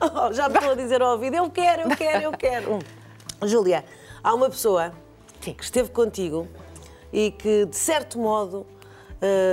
Oh, 0.00 0.32
já 0.32 0.48
me 0.48 0.54
estou 0.54 0.72
a 0.72 0.74
dizer 0.74 1.02
ao 1.02 1.12
ouvido, 1.12 1.36
eu 1.36 1.50
quero, 1.50 1.82
eu 1.82 1.96
quero, 1.96 2.22
eu 2.24 2.32
quero. 2.32 2.78
Júlia, 3.44 3.84
há 4.22 4.34
uma 4.34 4.48
pessoa 4.48 4.92
Sim. 5.40 5.52
que 5.52 5.62
esteve 5.62 5.90
contigo 5.90 6.48
e 7.12 7.30
que, 7.30 7.66
de 7.66 7.76
certo 7.76 8.18
modo, 8.18 8.66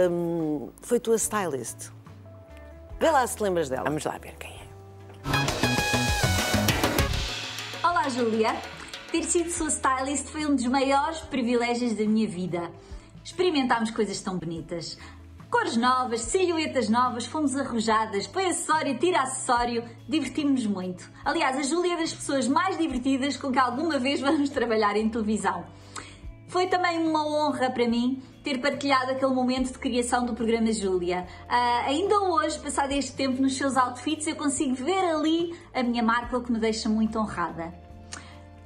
hum, 0.10 0.70
foi 0.82 1.00
tua 1.00 1.18
stylist. 1.18 1.90
Vê 3.00 3.12
lá 3.12 3.28
se 3.28 3.38
te 3.38 3.44
lembras 3.44 3.70
dela. 3.70 3.84
Vamos 3.84 4.04
lá 4.06 4.18
ver 4.18 4.36
quem 4.38 4.52
é. 4.52 4.68
Olá, 7.86 8.10
Júlia. 8.10 8.56
Ter 9.12 9.24
sido 9.24 9.50
sua 9.50 9.70
stylist 9.70 10.28
foi 10.28 10.46
um 10.46 10.56
dos 10.56 10.66
maiores 10.66 11.20
privilégios 11.20 11.94
da 11.94 12.06
minha 12.06 12.28
vida. 12.28 12.72
Experimentámos 13.24 13.92
coisas 13.92 14.20
tão 14.22 14.38
bonitas. 14.38 14.98
Cores 15.50 15.78
novas, 15.78 16.22
silhuetas 16.24 16.90
novas, 16.90 17.26
fomos 17.26 17.56
arrojadas, 17.56 18.28
põe 18.28 18.48
acessório, 18.48 19.00
tira 19.00 19.22
acessório, 19.22 19.82
divertimos-nos 20.08 20.68
muito. 20.68 21.10
Aliás, 21.24 21.58
a 21.58 21.62
Júlia 21.64 21.94
é 21.94 21.98
das 21.98 22.14
pessoas 22.14 22.50
mais 22.50 22.78
divertidas 22.78 23.38
com 23.38 23.50
que 23.50 23.58
alguma 23.58 23.98
vez 23.98 24.20
vamos 24.20 24.50
trabalhar 24.50 24.98
em 24.98 25.08
televisão. 25.08 25.66
Foi 26.50 26.68
também 26.68 27.00
uma 27.00 27.26
honra 27.26 27.70
para 27.70 27.88
mim 27.88 28.22
ter 28.44 28.60
partilhado 28.60 29.12
aquele 29.12 29.34
momento 29.34 29.72
de 29.72 29.80
criação 29.80 30.26
do 30.26 30.34
programa 30.34 30.72
Júlia. 30.74 31.26
Ah, 31.48 31.84
ainda 31.86 32.20
hoje, 32.20 32.60
passado 32.60 32.92
este 32.92 33.14
tempo 33.14 33.42
nos 33.42 33.56
seus 33.56 33.78
outfits, 33.78 34.28
eu 34.28 34.36
consigo 34.36 34.76
ver 34.76 35.00
ali 35.00 35.58
a 35.74 35.82
minha 35.82 36.04
marca, 36.04 36.38
o 36.38 36.44
que 36.44 36.52
me 36.52 36.60
deixa 36.60 36.90
muito 36.90 37.18
honrada. 37.18 37.74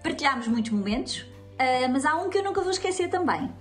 Partilhámos 0.02 0.48
muitos 0.48 0.72
momentos, 0.72 1.28
ah, 1.60 1.88
mas 1.92 2.06
há 2.06 2.16
um 2.16 2.28
que 2.28 2.40
eu 2.40 2.44
nunca 2.44 2.62
vou 2.62 2.72
esquecer 2.72 3.08
também, 3.08 3.52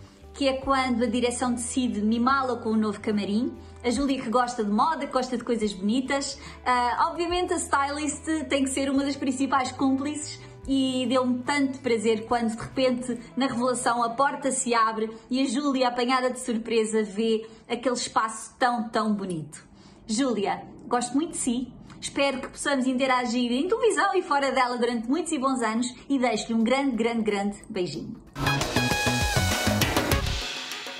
que 0.40 0.48
é 0.48 0.54
quando 0.54 1.04
a 1.04 1.06
direção 1.06 1.52
decide 1.52 2.00
mimá-la 2.00 2.56
com 2.56 2.70
um 2.70 2.76
novo 2.76 2.98
camarim. 2.98 3.52
A 3.84 3.90
Júlia 3.90 4.22
que 4.22 4.30
gosta 4.30 4.64
de 4.64 4.70
moda, 4.70 5.04
que 5.04 5.12
gosta 5.12 5.36
de 5.36 5.44
coisas 5.44 5.70
bonitas. 5.74 6.38
Ah, 6.64 7.08
obviamente 7.10 7.52
a 7.52 7.56
stylist 7.56 8.24
tem 8.48 8.64
que 8.64 8.70
ser 8.70 8.90
uma 8.90 9.04
das 9.04 9.16
principais 9.16 9.70
cúmplices 9.70 10.40
e 10.66 11.04
deu-me 11.10 11.40
tanto 11.42 11.80
prazer 11.80 12.24
quando 12.24 12.52
de 12.52 12.56
repente 12.56 13.18
na 13.36 13.48
revelação 13.48 14.02
a 14.02 14.08
porta 14.08 14.50
se 14.50 14.72
abre 14.72 15.10
e 15.30 15.42
a 15.42 15.46
Júlia, 15.46 15.88
apanhada 15.88 16.30
de 16.30 16.40
surpresa, 16.40 17.02
vê 17.02 17.46
aquele 17.68 17.96
espaço 17.96 18.54
tão, 18.58 18.88
tão 18.88 19.12
bonito. 19.12 19.62
Júlia, 20.06 20.62
gosto 20.88 21.14
muito 21.14 21.32
de 21.32 21.36
si. 21.36 21.72
Espero 22.00 22.40
que 22.40 22.48
possamos 22.48 22.86
interagir 22.86 23.52
em 23.52 23.68
televisão 23.68 24.14
e 24.14 24.22
fora 24.22 24.50
dela 24.50 24.78
durante 24.78 25.06
muitos 25.06 25.32
e 25.32 25.38
bons 25.38 25.60
anos 25.60 25.94
e 26.08 26.18
deixo-lhe 26.18 26.54
um 26.54 26.64
grande, 26.64 26.96
grande, 26.96 27.24
grande 27.24 27.58
beijinho. 27.68 28.16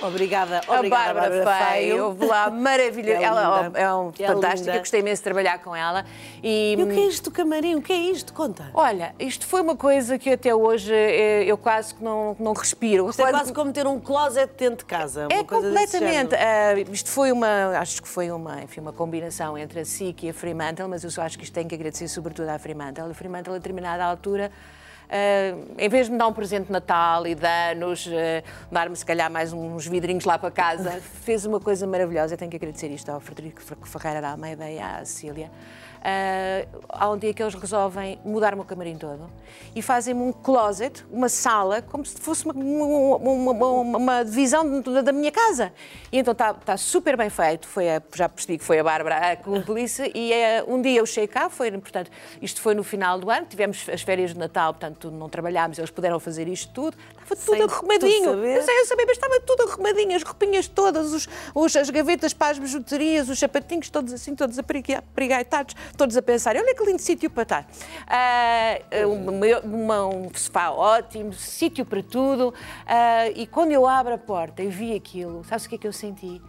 Obrigada, 0.01 0.61
A 0.67 0.75
obrigada, 0.77 1.13
Bárbara 1.13 1.71
Feio, 1.71 2.05
houve 2.05 2.25
lá 2.25 2.49
maravilhosa. 2.49 3.11
É 3.21 3.23
ela 3.23 3.63
linda. 3.63 3.79
é, 3.79 3.93
um, 3.93 4.11
É 4.17 4.27
fantástica, 4.27 4.77
gostei 4.79 4.99
imenso 5.01 5.19
de 5.19 5.23
trabalhar 5.23 5.59
com 5.59 5.75
ela. 5.75 6.05
E, 6.41 6.75
E 6.77 6.83
o 6.83 6.87
que 6.87 6.99
é 6.99 7.05
isto 7.07 7.25
do 7.25 7.31
camarim? 7.31 7.75
O 7.75 7.81
que 7.81 7.93
é 7.93 7.97
isto? 7.97 8.33
Conta. 8.33 8.69
Olha, 8.73 9.13
isto 9.19 9.45
foi 9.45 9.61
uma 9.61 9.75
coisa 9.75 10.17
que 10.17 10.31
até 10.31 10.53
hoje 10.55 10.93
eh, 10.93 11.43
eu 11.45 11.57
quase 11.57 11.93
que 11.93 12.03
não, 12.03 12.35
não 12.39 12.53
respiro. 12.53 13.09
Isto 13.09 13.21
é 13.21 13.29
quase 13.29 13.53
como 13.53 13.71
ter 13.71 13.85
um 13.85 13.99
closet 13.99 14.51
dentro 14.57 14.77
de 14.79 14.85
casa. 14.85 15.27
É 15.29 15.43
completamente. 15.43 16.35
Ah, 16.35 16.73
isto 16.91 17.09
foi 17.09 17.31
uma, 17.31 17.77
acho 17.77 18.01
que 18.01 18.07
foi 18.07 18.31
uma, 18.31 18.61
enfim, 18.63 18.81
uma 18.81 18.93
combinação 18.93 19.57
entre 19.57 19.81
a 19.81 19.85
SIC 19.85 20.23
e 20.23 20.29
a 20.29 20.33
Fremantle, 20.33 20.87
mas 20.87 21.03
eu 21.03 21.11
só 21.11 21.21
acho 21.23 21.37
que 21.37 21.43
isto 21.43 21.53
tem 21.53 21.67
que 21.67 21.75
agradecer 21.75 22.07
sobretudo 22.07 22.49
à 22.49 22.57
Fremantle. 22.57 23.11
A 23.11 23.13
Fremantle, 23.13 23.53
a 23.53 23.57
determinada 23.57 24.03
altura, 24.03 24.51
ah, 25.11 25.57
em 25.77 25.89
vez 25.89 26.05
de 26.05 26.13
me 26.13 26.17
dar 26.17 26.27
um 26.27 26.33
presente 26.33 26.67
de 26.67 26.71
Natal 26.71 27.27
e 27.27 27.35
de 27.35 27.45
anos, 27.45 28.09
ah, 28.09 28.43
dar-me 28.71 28.95
se 28.95 29.05
calhar 29.05 29.29
mais 29.29 29.51
uns 29.51 29.85
vidrinhos 29.85 30.23
lá 30.23 30.37
para 30.37 30.49
casa, 30.49 31.01
fez 31.23 31.45
uma 31.45 31.59
coisa 31.59 31.85
maravilhosa. 31.85 32.33
Eu 32.33 32.37
tenho 32.37 32.49
que 32.49 32.55
agradecer 32.55 32.87
isto 32.87 33.09
ao 33.09 33.19
Frederico 33.19 33.61
Ferreira 33.61 34.21
da 34.21 34.31
Almeida 34.31 34.69
e 34.69 34.79
à 34.79 35.03
Cecília. 35.03 35.51
Uh, 36.01 36.83
há 36.89 37.09
um 37.09 37.17
dia 37.17 37.33
que 37.33 37.41
eles 37.41 37.53
resolvem 37.53 38.19
mudar 38.25 38.53
o 38.53 38.57
meu 38.57 38.65
camarim 38.65 38.97
todo 38.97 39.29
e 39.75 39.81
fazem-me 39.81 40.21
um 40.21 40.31
closet, 40.33 41.05
uma 41.11 41.29
sala, 41.29 41.81
como 41.81 42.05
se 42.05 42.17
fosse 42.19 42.45
uma, 42.45 42.53
uma, 42.53 43.51
uma, 43.51 43.97
uma 43.97 44.23
divisão 44.25 44.81
da 44.81 45.11
minha 45.11 45.31
casa. 45.31 45.71
E 46.11 46.17
então 46.19 46.31
está 46.33 46.53
tá 46.53 46.77
super 46.77 47.15
bem 47.15 47.29
feito, 47.29 47.67
foi 47.67 47.89
a, 47.89 48.01
já 48.13 48.27
percebi 48.27 48.57
que 48.57 48.63
foi 48.63 48.79
a 48.79 48.83
Bárbara 48.83 49.31
a 49.31 49.35
cúmplice, 49.35 50.11
e 50.15 50.33
é, 50.33 50.63
um 50.67 50.81
dia 50.81 50.99
eu 50.99 51.05
cheguei 51.05 51.27
cá, 51.27 51.49
foi, 51.49 51.71
portanto, 51.71 52.09
isto 52.41 52.61
foi 52.61 52.73
no 52.73 52.83
final 52.83 53.19
do 53.19 53.29
ano, 53.29 53.45
tivemos 53.47 53.87
as 53.91 54.01
férias 54.01 54.33
de 54.33 54.39
Natal, 54.39 54.73
portanto 54.73 55.09
não 55.11 55.29
trabalhámos, 55.29 55.77
eles 55.77 55.89
puderam 55.91 56.19
fazer 56.19 56.47
isto 56.47 56.71
tudo, 56.73 56.97
estava 57.21 57.35
tudo 57.35 57.55
Sem 57.55 57.61
arrumadinho. 57.63 58.29
Eu 58.45 58.63
sei, 58.63 58.79
eu 58.79 58.85
sabia, 58.85 59.05
mas 59.05 59.17
estava 59.17 59.39
tudo 59.41 59.69
arrumadinho, 59.69 60.15
as 60.15 60.23
roupinhas 60.23 60.67
todas, 60.67 61.13
os, 61.13 61.29
os- 61.55 61.75
as 61.75 61.89
gavetas 61.89 62.33
para 62.33 62.51
as 62.51 62.59
bijuterias, 62.59 63.29
os 63.29 63.39
sapatinhos 63.39 63.89
todos 63.89 64.11
assim, 64.13 64.35
todos 64.35 64.57
apregaitados, 64.59 65.75
todos 65.97 66.15
a 66.17 66.21
pensar, 66.21 66.55
olha 66.55 66.75
que 66.75 66.83
lindo 66.85 67.01
sítio 67.01 67.29
para 67.29 67.43
estar. 67.43 67.67
Ah, 68.07 68.77
uma- 69.07 69.59
uma- 69.63 70.05
um 70.07 70.29
sofá 70.33 70.71
ótimo, 70.71 71.33
sítio 71.33 71.85
para 71.85 72.01
tudo. 72.03 72.53
Ah, 72.85 73.27
e 73.35 73.45
quando 73.47 73.71
eu 73.71 73.87
abro 73.87 74.13
a 74.13 74.17
porta 74.17 74.61
e 74.63 74.67
vi 74.67 74.95
aquilo, 74.95 75.43
sabes 75.45 75.65
o 75.65 75.69
que 75.69 75.75
é 75.75 75.77
que 75.77 75.87
eu 75.87 75.93
senti? 75.93 76.41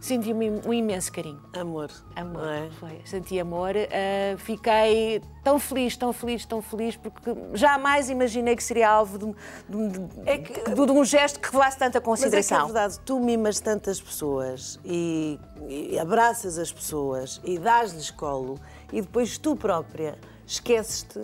Senti 0.00 0.32
um, 0.32 0.42
im- 0.42 0.72
imenso 0.72 1.10
carinho. 1.12 1.40
Amor. 1.58 1.90
Amor, 2.14 2.46
é? 2.48 2.68
foi. 2.78 3.00
Senti 3.04 3.40
amor. 3.40 3.70
ah, 3.76 4.36
fiquei 4.38 5.20
tão 5.42 5.58
feliz, 5.58 5.96
tão 5.96 6.12
feliz, 6.12 6.44
tão 6.44 6.60
feliz, 6.62 6.96
porque 6.96 7.34
jamais 7.54 8.08
imaginei 8.10 8.54
que 8.54 8.62
seria 8.62 8.88
alvo 8.90 9.18
de, 9.18 9.24
um- 9.24 9.88
de 9.88 9.98
de- 9.98 10.20
É 10.30 10.38
que- 10.38 10.70
de- 10.70 10.80
um 10.92 11.04
gesto 11.04 11.40
que 11.40 11.46
revelasse 11.46 11.78
tanta 11.78 11.86
Mas 11.86 11.96
é 11.96 12.00
que 12.00 12.06
é 12.26 12.40
consideração. 12.40 12.64
verdade, 12.66 13.00
tu 13.04 13.18
mimas 13.18 13.58
tantas 13.58 14.00
pessoas 14.00 14.78
e, 14.84 15.38
e 15.68 15.98
abraças 15.98 16.58
as 16.58 16.70
pessoas 16.70 17.40
e 17.42 17.58
dás-lhes 17.58 18.10
colo 18.10 18.60
e 18.92 19.00
depois 19.00 19.38
tu 19.38 19.56
própria 19.56 20.16
esqueces-te 20.46 21.22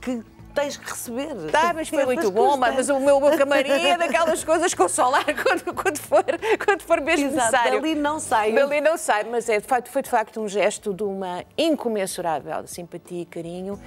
que 0.00 0.22
tens 0.54 0.76
que 0.76 0.88
receber. 0.90 1.34
Tá, 1.50 1.72
mas 1.74 1.88
foi 1.88 2.04
muito 2.06 2.30
bom, 2.30 2.56
mas 2.56 2.76
constantes. 2.76 2.88
o 2.90 3.00
meu, 3.04 3.20
meu 3.20 3.36
camarim 3.38 3.70
é 3.70 3.96
daquelas 3.96 4.42
coisas 4.44 4.72
com 4.74 4.84
o 4.84 4.88
solar 4.88 5.24
quando, 5.42 5.74
quando, 5.74 5.98
for, 5.98 6.24
quando 6.64 6.82
for 6.82 7.00
mesmo 7.00 7.26
Exato, 7.26 7.50
necessário. 7.52 7.80
dali 7.80 7.94
não 7.94 8.18
sai. 8.20 8.52
Dali 8.52 8.80
não 8.80 8.96
sai, 8.96 9.24
mas 9.24 9.48
é, 9.48 9.60
de 9.60 9.66
facto, 9.66 9.88
foi 9.90 10.02
de 10.02 10.10
facto 10.10 10.40
um 10.40 10.48
gesto 10.48 10.92
de 10.94 11.02
uma 11.02 11.44
incomensurável 11.56 12.66
simpatia 12.66 13.22
e 13.22 13.26
carinho 13.26 13.78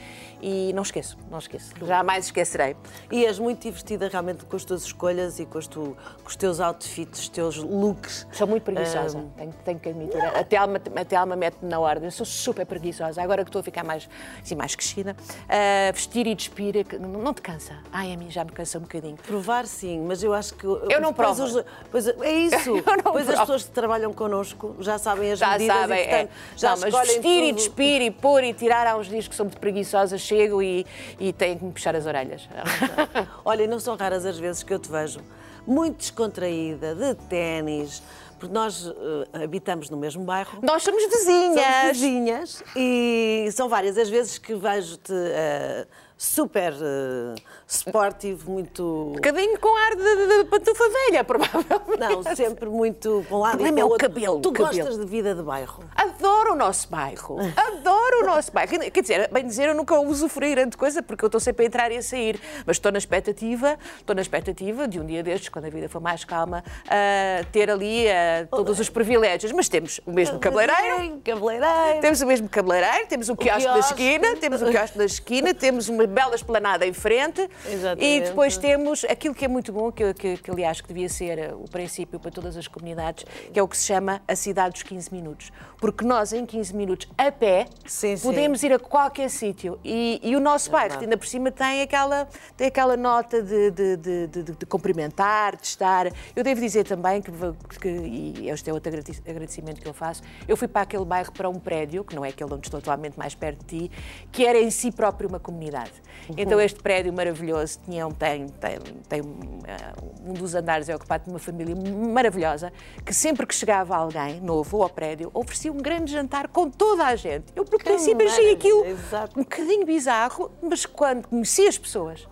e 0.41 0.71
não 0.73 0.83
esqueço, 0.83 1.17
não 1.29 1.39
esqueço. 1.39 1.73
Jamais 1.85 2.25
esquecerei. 2.25 2.75
E 3.11 3.25
és 3.25 3.39
muito 3.39 3.61
divertida 3.61 4.07
realmente 4.07 4.45
com 4.45 4.55
as 4.55 4.63
tuas 4.65 4.83
escolhas 4.83 5.39
e 5.39 5.45
com, 5.45 5.57
as 5.57 5.67
tu- 5.67 5.95
com 6.23 6.27
os 6.29 6.35
teus 6.35 6.59
outfits, 6.59 7.19
os 7.21 7.29
teus 7.29 7.57
looks. 7.57 8.27
Sou 8.31 8.45
muito 8.47 8.63
preguiçosa, 8.63 9.19
Ah. 9.19 9.37
tenho, 9.37 9.53
tenho 9.63 9.79
que 9.79 9.89
admitir. 9.89 10.23
Até 10.25 10.57
alma, 10.57 10.79
até 10.95 11.15
alma 11.15 11.35
mete-me 11.35 11.69
na 11.69 11.79
ordem. 11.79 12.05
Eu 12.05 12.11
sou 12.11 12.25
super 12.25 12.65
preguiçosa. 12.65 13.21
Agora 13.21 13.43
que 13.43 13.49
estou 13.49 13.59
a 13.61 13.63
ficar 13.63 13.83
mais, 13.83 14.07
assim, 14.41 14.55
mais 14.55 14.75
crescida, 14.75 15.15
ah, 15.49 15.91
vestir 15.93 16.27
e 16.27 16.35
despir, 16.35 16.54
que 16.55 16.97
não, 16.97 17.33
te 17.33 17.41
cansa? 17.41 17.77
Ai, 17.91 18.13
a 18.13 18.17
mim 18.17 18.31
já 18.31 18.43
me 18.43 18.51
cansa 18.51 18.77
um 18.77 18.81
bocadinho. 18.81 19.17
Provar 19.17 19.67
sim, 19.67 19.99
mas 20.07 20.23
eu 20.23 20.33
acho 20.33 20.53
que. 20.55 20.65
Eu 20.65 21.01
não 21.01 21.13
provo. 21.13 21.43
Pois, 21.91 22.07
é 22.07 22.31
isso. 22.31 22.55
Pois 23.03 23.29
as 23.29 23.39
pessoas 23.39 23.63
que 23.63 23.71
trabalham 23.71 24.11
connosco 24.13 24.75
já 24.79 24.97
sabem 24.97 25.31
as 25.31 25.39
Já 25.39 25.51
medidas 25.51 25.75
sabem, 25.77 25.99
e, 25.99 26.07
portanto, 26.07 26.29
é. 26.29 26.57
já 26.57 26.71
não, 26.75 26.77
mas 26.81 26.93
vestir 27.07 27.43
e 27.43 27.47
tudo. 27.49 27.55
despir 27.55 28.01
e 28.01 28.11
pôr 28.11 28.43
e 28.43 28.53
tirar 28.53 28.87
há 28.87 28.97
uns 28.97 29.07
dias 29.07 29.27
que 29.27 29.35
sou 29.35 29.45
muito 29.45 29.59
preguiçosa, 29.59 30.17
chego 30.17 30.61
e, 30.61 30.85
e 31.19 31.31
tenho 31.31 31.57
que 31.57 31.65
me 31.65 31.71
puxar 31.71 31.95
as 31.95 32.05
orelhas. 32.05 32.47
Olha, 33.45 33.63
e 33.63 33.67
não 33.67 33.79
são 33.79 33.95
raras 33.95 34.25
as 34.25 34.37
vezes 34.37 34.63
que 34.63 34.73
eu 34.73 34.79
te 34.79 34.89
vejo 34.91 35.19
muito 35.65 35.97
descontraída, 35.97 36.93
de 36.93 37.15
ténis, 37.27 38.03
porque 38.39 38.53
nós 38.53 38.85
eh, 39.33 39.43
habitamos 39.43 39.89
no 39.89 39.97
mesmo 39.97 40.23
bairro. 40.23 40.59
Nós 40.61 40.83
somos 40.83 41.01
Somos 41.01 41.17
vizinhas. 41.25 41.97
vizinhas 41.97 42.63
e 42.75 43.47
são 43.51 43.67
várias 43.67 43.97
as 43.97 44.09
vezes 44.09 44.37
que 44.37 44.53
vejo-te 44.53 45.13
eh, 45.13 45.87
super 46.17 46.73
eh, 46.73 47.35
sportive, 47.67 48.49
muito. 48.49 48.83
Um 48.83 49.13
bocadinho 49.13 49.59
com 49.59 49.75
ar 49.75 49.95
de, 49.95 50.27
de, 50.27 50.43
pantufa 50.45 50.83
velha, 50.89 51.23
provavelmente. 51.23 51.99
Não, 51.99 52.35
sempre 52.35 52.69
muito 52.69 53.25
para 53.27 53.37
um 53.37 53.39
lado 53.39 53.63
O 53.63 53.67
e 53.67 53.71
para 53.71 53.81
é 53.81 53.83
o 53.83 53.89
outro. 53.89 54.07
cabelo, 54.07 54.39
Tu 54.39 54.49
o 54.49 54.53
cabelo. 54.53 54.77
gostas 54.77 54.97
de 54.97 55.05
vida 55.05 55.35
de 55.35 55.43
bairro. 55.43 55.83
Adoro 55.95 56.53
o 56.53 56.55
nosso 56.55 56.89
bairro. 56.89 57.37
Adoro 57.55 58.23
o 58.23 58.25
nosso 58.25 58.51
bairro. 58.51 58.79
Quer 58.91 59.01
dizer, 59.01 59.29
bem 59.31 59.45
dizer, 59.45 59.69
eu 59.69 59.75
nunca 59.75 59.99
usufruí 59.99 60.51
grande 60.51 60.77
coisa 60.77 61.03
porque 61.03 61.25
eu 61.25 61.27
estou 61.27 61.39
sempre 61.39 61.65
a 61.65 61.67
entrar 61.67 61.91
e 61.91 61.97
a 61.97 62.01
sair. 62.01 62.39
Mas 62.65 62.77
estou 62.77 62.91
na 62.91 62.97
expectativa, 62.97 63.77
estou 63.97 64.15
na 64.15 64.21
expectativa 64.21 64.87
de 64.87 64.99
um 64.99 65.05
dia 65.05 65.21
destes, 65.21 65.49
quando 65.49 65.65
a 65.65 65.69
vida 65.69 65.89
for 65.89 66.01
mais 66.01 66.23
calma, 66.23 66.63
ah, 66.87 67.45
ter 67.51 67.69
ali 67.69 68.07
ah, 68.09 68.47
todos 68.49 68.79
os 68.79 68.89
privilégios. 68.89 69.51
Mas 69.51 69.67
temos 69.67 69.99
o 70.05 70.11
mesmo 70.11 70.39
cabeleireiro. 70.39 71.19
Cabeleireiro. 71.23 72.01
Temos 72.01 72.21
o 72.21 72.25
mesmo 72.25 72.47
cabeleireiro, 72.47 73.07
temos 73.07 73.29
o 73.29 73.35
quiosque 73.35 73.65
da 73.65 73.73
quiosque. 73.73 74.03
esquina, 74.03 74.35
temos 74.37 74.61
o 74.61 74.65
quiosque 74.65 74.97
da 74.97 75.05
esquina, 75.05 75.53
temos 75.53 75.89
uma 75.89 76.04
bela 76.07 76.35
esplanada 76.35 76.85
em 76.85 76.93
frente 76.93 77.47
Exatamente. 77.65 78.05
e 78.05 78.21
depois 78.21 78.57
temos 78.57 79.03
aquilo 79.05 79.33
que 79.35 79.45
é 79.45 79.47
muito 79.47 79.71
bom, 79.71 79.91
que, 79.91 80.13
que, 80.13 80.37
que 80.37 80.51
aliás 80.51 80.81
que 80.81 80.87
devia 80.87 81.09
ser 81.09 81.37
eh, 81.37 81.53
o 81.53 81.69
princípio 81.69 82.19
para 82.19 82.31
todas 82.31 82.55
as 82.57 82.67
comunidades, 82.67 83.25
que 83.51 83.59
é 83.59 83.63
o 83.63 83.67
que 83.67 83.77
se 83.77 83.85
chama 83.85 84.21
a 84.27 84.35
cidade 84.35 84.73
dos 84.73 84.83
15 84.83 85.13
minutos. 85.13 85.51
Porque 85.77 86.03
nós, 86.05 86.33
em 86.33 86.45
15 86.45 86.75
minutos, 86.75 87.07
a 87.17 87.31
pé, 87.31 87.65
Sim, 87.85 88.15
sim. 88.17 88.27
podemos 88.27 88.63
ir 88.63 88.73
a 88.73 88.79
qualquer 88.79 89.29
sítio. 89.29 89.79
E, 89.83 90.19
e 90.23 90.35
o 90.35 90.39
nosso 90.39 90.71
bairro, 90.71 90.99
ainda 90.99 91.17
por 91.17 91.27
cima, 91.27 91.51
tem 91.51 91.81
aquela, 91.81 92.27
tem 92.57 92.67
aquela 92.67 92.95
nota 92.97 93.41
de, 93.41 93.71
de, 93.71 93.97
de, 93.97 94.27
de- 94.27 94.43
de 94.43 94.65
cumprimentar, 94.65 95.55
de 95.57 95.67
estar. 95.67 96.07
Eu 96.35 96.43
devo 96.43 96.59
dizer 96.61 96.85
também 96.85 97.21
que, 97.21 97.31
que, 97.79 97.87
e 97.89 98.49
este 98.49 98.69
é 98.69 98.73
outro 98.73 98.89
agrade- 98.89 99.21
agradecimento 99.27 99.81
que 99.81 99.87
eu 99.87 99.93
faço, 99.93 100.21
eu 100.47 100.55
fui 100.57 100.67
para 100.67 100.81
aquele 100.81 101.05
bairro, 101.05 101.31
para 101.31 101.49
um 101.49 101.59
prédio, 101.59 102.03
que 102.03 102.15
não 102.15 102.23
é 102.25 102.29
aquele 102.29 102.53
onde 102.53 102.67
estou 102.67 102.77
atualmente 102.79 103.17
mais 103.17 103.35
perto 103.35 103.65
de 103.65 103.89
ti, 103.89 103.91
que 104.31 104.45
era 104.45 104.57
em 104.59 104.71
si 104.71 104.91
próprio 104.91 105.27
uma 105.29 105.39
comunidade. 105.39 105.91
Então 106.37 106.59
este 106.59 106.81
prédio 106.81 107.13
maravilhoso 107.13 107.79
tinha, 107.85 108.07
um- 108.07 108.11
tem, 108.11 108.47
tem, 108.47 108.79
tem 109.07 109.19
eh, 109.19 109.93
um 110.25 110.33
dos 110.33 110.55
andares 110.55 110.89
é 110.89 110.95
ocupado 110.95 111.25
por 111.25 111.31
uma 111.31 111.39
família 111.39 111.75
maravilhosa, 111.75 112.73
que 113.05 113.13
sempre 113.13 113.45
que 113.45 113.53
chegava 113.53 113.95
alguém 113.95 114.39
novo 114.41 114.81
ao 114.81 114.89
prédio, 114.89 115.29
oferecia 115.33 115.71
um 115.71 115.77
grande 115.77 116.11
jantar 116.11 116.47
com 116.47 116.69
toda 116.69 117.05
a 117.05 117.15
gente. 117.15 117.45
Eu, 117.55 117.63
por 117.65 117.81
princípio, 117.83 118.25
achei 118.27 118.53
aquilo 118.53 118.85
exato. 118.85 119.39
um 119.39 119.43
bocadinho 119.43 119.85
bizarro, 119.85 120.51
mas 120.61 120.85
quando 120.85 121.27
conheci 121.27 121.67
as 121.67 121.77
pessoas 121.77 122.27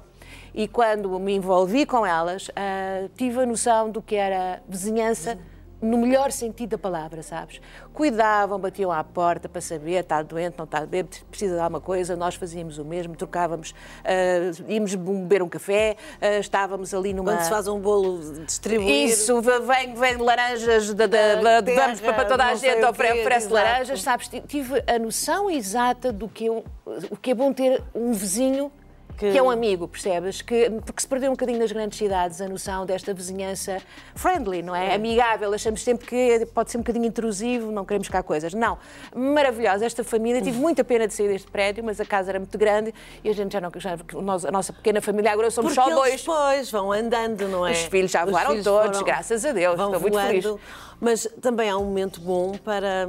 e 0.53 0.67
quando 0.67 1.19
me 1.19 1.33
envolvi 1.35 1.85
com 1.85 2.05
elas, 2.05 2.49
ah, 2.55 3.07
tive 3.15 3.41
a 3.41 3.45
noção 3.45 3.89
do 3.89 4.01
que 4.01 4.15
era 4.15 4.61
vizinhança 4.67 5.37
no 5.83 5.97
melhor 5.97 6.31
sentido 6.31 6.71
da 6.71 6.77
palavra, 6.77 7.21
sabes? 7.21 7.59
Cuidavam, 7.93 8.57
batiam 8.59 8.91
à 8.91 9.03
porta 9.03 9.47
para 9.49 9.61
saber, 9.61 9.99
está 10.01 10.21
doente, 10.21 10.55
não 10.57 10.65
está 10.65 10.85
bem, 10.85 11.03
precisa 11.29 11.55
de 11.55 11.59
alguma 11.61 11.81
coisa, 11.81 12.15
nós 12.15 12.35
fazíamos 12.35 12.77
o 12.77 12.85
mesmo, 12.85 13.15
trocávamos, 13.15 13.75
ah, 14.03 14.63
íamos 14.67 14.95
beber 14.95 15.43
um 15.43 15.49
café, 15.49 15.95
ah, 16.21 16.39
estávamos 16.39 16.93
ali 16.93 17.13
numa... 17.13 17.33
Quando 17.33 17.43
se 17.43 17.49
faz 17.49 17.67
um 17.67 17.79
bolo, 17.79 18.19
distribuir. 18.45 19.09
Isso, 19.09 19.41
vem, 19.41 19.93
vem 19.95 20.17
laranjas 20.17 20.93
da, 20.93 21.05
Da 21.05 21.35
da- 21.35 21.61
damos 21.61 21.99
terra, 21.99 22.13
para 22.13 22.25
toda 22.25 22.45
a 22.45 22.55
gente, 22.55 22.83
oferece 22.85 23.27
exato. 23.47 23.53
laranjas, 23.53 24.01
sabes? 24.01 24.29
Tive 24.47 24.83
a 24.87 24.97
noção 24.97 25.49
exata 25.51 26.11
do 26.11 26.27
que, 26.29 26.45
eu, 26.45 26.63
o 27.11 27.17
que 27.17 27.31
é 27.31 27.35
bom 27.35 27.51
ter 27.51 27.83
um 27.93 28.13
vizinho 28.13 28.71
que... 29.17 29.31
Que- 29.31 29.37
é 29.37 29.41
um 29.43 29.49
amigo, 29.49 29.87
percebes? 29.87 30.41
Que, 30.41 30.69
porque 30.85 31.01
se 31.01 31.07
perdeu 31.07 31.29
um 31.29 31.33
bocadinho 31.33 31.59
nas 31.59 31.71
grandes 31.71 31.97
cidades 31.97 32.41
a 32.41 32.47
noção 32.47 32.85
desta 32.85 33.13
vizinhança 33.13 33.81
friendly, 34.15 34.61
não 34.61 34.75
é? 34.75 34.93
Amigável. 34.93 35.53
Achamos 35.53 35.83
sempre 35.83 36.05
que 36.07 36.45
pode 36.53 36.71
ser 36.71 36.77
um 36.77 36.81
bocadinho 36.81 37.05
intrusivo, 37.05 37.71
não 37.71 37.85
queremos 37.85 38.07
cá 38.09 38.21
coisas. 38.23 38.53
Não. 38.53 38.77
Maravilhosa 39.15 39.85
esta 39.85 40.03
família. 40.03 40.41
Tive 40.41 40.57
muita 40.59 40.83
pena 40.83 41.07
de 41.07 41.13
sair 41.13 41.27
deste 41.27 41.49
prédio, 41.49 41.83
mas 41.83 41.99
a 41.99 42.05
casa 42.05 42.31
era 42.31 42.39
muito 42.39 42.57
grande 42.57 42.93
e 43.23 43.29
a 43.29 43.33
gente 43.33 43.51
já 43.53 43.61
não. 43.61 43.71
Já, 43.77 43.93
a 44.47 44.51
nossa 44.51 44.73
pequena 44.73 45.01
família 45.01 45.31
agora 45.31 45.49
somos 45.51 45.73
Porque 45.73 45.89
só 45.89 45.95
dois. 45.95 46.21
depois 46.21 46.71
vão 46.71 46.91
andando, 46.91 47.47
não 47.47 47.65
é? 47.67 47.71
Os 47.71 47.83
filhos 47.83 48.11
já 48.11 48.25
Os 48.25 48.31
voaram 48.31 48.49
filhos 48.51 48.63
todos, 48.65 49.01
graças 49.01 49.45
a 49.45 49.51
Deus, 49.51 49.75
vão 49.77 49.87
estou 49.87 50.01
muito 50.01 50.13
voando, 50.13 50.27
feliz. 50.27 50.55
Mas 50.99 51.27
também 51.41 51.69
há 51.69 51.77
um 51.77 51.85
momento 51.85 52.21
bom 52.21 52.53
para, 52.57 53.07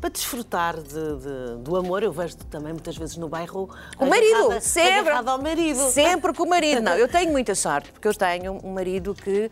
para 0.00 0.10
desfrutar 0.10 0.76
de- 0.76 0.82
de- 0.92 1.56
do 1.62 1.76
amor. 1.76 2.02
Eu 2.02 2.12
vejo-te 2.12 2.44
também 2.46 2.72
muitas 2.72 2.96
vezes 2.96 3.16
no 3.16 3.28
bairro. 3.28 3.68
O 3.98 4.06
marido, 4.06 4.34
agarrada- 4.36 4.60
sempre. 4.60 4.98
agarrada 4.98 5.30
ao 5.30 5.42
marido. 5.42 5.80
Sempre 5.90 6.32
com 6.34 6.42
o 6.42 6.48
marido. 6.48 6.80
Não, 6.82 6.92
eu 6.96 7.08
tenho 7.08 7.30
muita 7.32 7.54
sorte, 7.54 7.90
porque 7.92 8.06
eu 8.08 8.14
tenho 8.14 8.60
um 8.62 8.72
marido 8.74 9.14
que. 9.14 9.50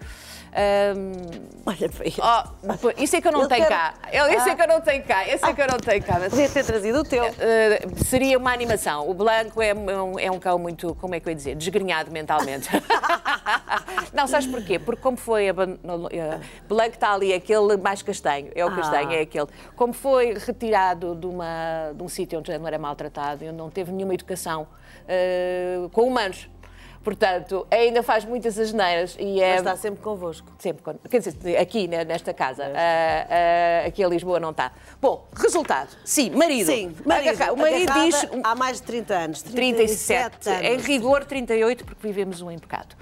Hum, 0.54 1.12
Olha 1.64 1.88
para 1.88 2.04
ele. 2.06 2.16
oh, 2.18 2.90
isso 3.02 3.16
é 3.16 3.20
que 3.20 3.28
eu 3.28 3.32
não 3.32 3.40
Ele 3.40 3.48
tenho 3.48 3.66
quer- 3.66 3.68
cá. 3.68 3.94
Eu- 4.12 4.26
Esse 4.26 4.50
é 4.50 4.54
que 4.56 4.62
eu 4.62 4.66
não 4.66 4.80
tenho 4.80 5.02
cá. 5.04 5.28
Esse 5.28 5.44
é 5.44 5.52
que 5.54 5.62
eu 5.62 5.66
não 5.68 5.78
tenho 5.78 6.02
cá. 6.02 6.18
Mas, 6.18 6.30
Podia 6.30 6.48
ter 6.48 6.64
trazido 6.64 6.98
o 6.98 7.04
teu. 7.04 7.24
uh, 7.24 8.04
seria 8.04 8.36
uma 8.36 8.52
animação. 8.52 9.08
O 9.08 9.14
Blanco 9.14 9.62
é 9.62 9.72
um, 9.72 10.18
é 10.18 10.30
um 10.30 10.38
cão 10.40 10.58
muito, 10.58 10.94
como 11.00 11.14
é 11.14 11.20
que 11.20 11.28
eu 11.28 11.30
ia 11.30 11.36
dizer, 11.36 11.54
desgrenhado 11.54 12.10
mentalmente. 12.10 12.68
não, 14.12 14.26
sabes 14.26 14.46
porquê? 14.46 14.78
Porque 14.78 15.00
como 15.00 15.16
foi, 15.16 15.48
aban- 15.48 15.78
eh, 16.10 16.38
Blanco 16.68 16.94
está 16.94 17.12
ali, 17.12 17.32
aquele 17.32 17.76
mais 17.76 18.02
castanho, 18.02 18.50
é 18.54 18.64
o 18.64 18.68
Ah. 18.68 18.76
castanho, 18.76 19.12
é 19.12 19.20
aquele. 19.20 19.46
Como 19.76 19.92
foi 19.92 20.34
retirado 20.34 21.14
de, 21.14 21.26
uma, 21.26 21.92
de 21.94 22.02
um 22.02 22.08
sítio 22.08 22.38
onde 22.40 22.56
não 22.58 22.66
era 22.66 22.78
maltratado, 22.78 23.44
onde 23.44 23.52
não 23.56 23.70
teve 23.70 23.92
nenhuma 23.92 24.14
educação 24.14 24.66
eh, 25.08 25.78
com 25.92 26.02
humanos. 26.02 26.48
Portanto, 27.02 27.66
ainda 27.70 28.02
faz 28.02 28.24
muitas 28.24 28.58
asneiras 28.58 29.16
e 29.18 29.40
é. 29.40 29.50
Mas 29.52 29.58
está 29.60 29.76
sempre 29.76 30.02
convosco. 30.02 30.46
Sempre, 30.58 30.82
quando- 30.82 31.00
quer 31.08 31.18
dizer, 31.18 31.56
aqui 31.58 31.88
né, 31.88 32.04
nesta 32.04 32.32
casa, 32.32 32.64
ah, 32.64 33.82
ah, 33.84 33.86
aqui 33.88 34.02
em 34.04 34.08
Lisboa 34.08 34.38
não 34.38 34.50
está. 34.50 34.72
Bom, 35.00 35.26
resultado, 35.34 35.96
sim, 36.04 36.30
marido. 36.30 36.66
Sim, 36.66 36.94
marido. 37.04 37.30
Agarra- 37.30 37.52
o 37.52 37.56
marido 37.56 37.92
diz 37.92 38.26
Há 38.44 38.54
mais 38.54 38.76
de 38.76 38.82
30 38.84 39.14
anos. 39.14 39.42
37, 39.42 40.48
anos. 40.48 40.62
em 40.62 40.76
rigor 40.78 41.24
38, 41.24 41.84
porque 41.84 42.06
vivemos 42.06 42.40
um 42.40 42.50
em 42.50 42.58
pecado. 42.58 42.94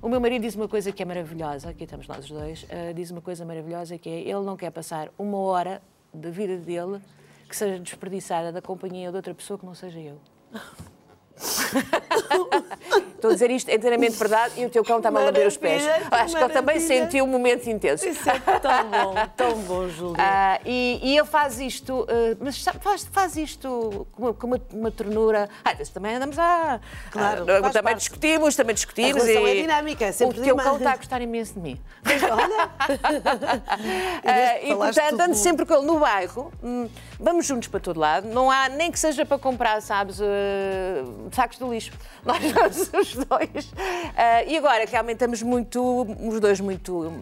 O 0.00 0.08
meu 0.08 0.20
marido 0.20 0.42
diz 0.42 0.54
uma 0.54 0.68
coisa 0.68 0.92
que 0.92 1.02
é 1.02 1.06
maravilhosa, 1.06 1.70
aqui 1.70 1.82
estamos 1.84 2.06
nós 2.06 2.18
os 2.24 2.30
dois, 2.30 2.66
ah, 2.70 2.92
diz 2.92 3.10
uma 3.10 3.20
coisa 3.20 3.44
maravilhosa 3.44 3.98
que 3.98 4.08
é 4.08 4.20
ele 4.20 4.44
não 4.44 4.56
quer 4.56 4.70
passar 4.70 5.08
uma 5.18 5.38
hora 5.38 5.82
da 6.14 6.30
vida 6.30 6.56
dele 6.56 7.00
que 7.48 7.56
seja 7.56 7.78
desperdiçada 7.80 8.52
da 8.52 8.62
companhia 8.62 9.10
de 9.10 9.16
outra 9.16 9.34
pessoa 9.34 9.58
que 9.58 9.66
não 9.66 9.74
seja 9.74 9.98
eu. 9.98 10.18
Estou 13.18 13.32
a 13.32 13.34
dizer 13.34 13.50
isto 13.50 13.68
é 13.68 13.74
inteiramente 13.74 14.16
verdade 14.16 14.54
e 14.58 14.64
o 14.64 14.70
teu 14.70 14.84
cão 14.84 14.98
está-me 14.98 15.18
a 15.18 15.22
lamber 15.22 15.44
os 15.44 15.56
pés. 15.56 15.82
Acho 16.08 16.36
que 16.36 16.44
ele 16.44 16.52
também 16.52 16.78
sentiu 16.78 17.24
um 17.24 17.26
momento 17.26 17.68
intenso. 17.68 18.08
Isso 18.08 18.30
é 18.30 18.38
tão 18.60 18.88
bom, 18.88 19.14
tão 19.36 19.58
bom, 19.62 19.88
Júlia. 19.88 20.16
Ah, 20.30 20.60
e, 20.64 21.00
e 21.02 21.16
ele 21.16 21.26
faz 21.26 21.58
isto, 21.58 22.06
ah, 22.08 22.36
mas 22.40 22.62
faz, 22.80 23.08
faz 23.10 23.36
isto 23.36 24.06
com 24.12 24.22
uma, 24.22 24.34
com 24.34 24.46
uma, 24.46 24.60
uma 24.72 24.90
ternura. 24.90 25.48
Ah, 25.64 25.74
também 25.92 26.14
andamos 26.14 26.36
lá. 26.36 26.80
Claro, 27.10 27.42
ah, 27.42 27.70
também 27.70 27.82
parte. 27.82 27.98
discutimos, 27.98 28.54
também 28.54 28.74
discutimos. 28.74 29.24
A 29.24 29.32
e 29.32 29.58
é 29.58 29.62
dinâmica, 29.62 30.04
é 30.04 30.12
sempre 30.12 30.40
O 30.40 30.42
teu 30.44 30.56
cão 30.56 30.76
está 30.76 30.92
a 30.92 30.96
gostar 30.96 31.20
imenso 31.20 31.54
de 31.54 31.60
mim. 31.60 31.80
Olha, 32.30 32.70
Ah, 34.24 34.60
e 34.62 34.74
portanto, 34.74 35.20
ando 35.20 35.34
sempre 35.34 35.66
com 35.66 35.74
ele 35.74 35.86
no 35.86 35.98
bairro, 35.98 36.52
hum, 36.62 36.88
vamos 37.18 37.46
juntos 37.46 37.68
para 37.68 37.80
todo 37.80 37.98
lado. 37.98 38.28
Não 38.28 38.50
há 38.50 38.68
nem 38.68 38.92
que 38.92 38.98
seja 38.98 39.24
para 39.24 39.38
comprar, 39.38 39.80
sabes, 39.82 40.20
ah, 40.20 40.24
sacos 41.32 41.58
de 41.58 41.64
lixo. 41.64 41.92
Nós 42.24 42.38
vamos 42.52 43.07
os 43.14 43.24
dois. 43.24 43.72
Ah, 44.16 44.42
e 44.44 44.56
agora 44.56 44.86
que 44.86 44.96
aumentamos 44.96 45.42
muito, 45.42 46.06
os 46.28 46.40
dois 46.40 46.60
muito. 46.60 47.12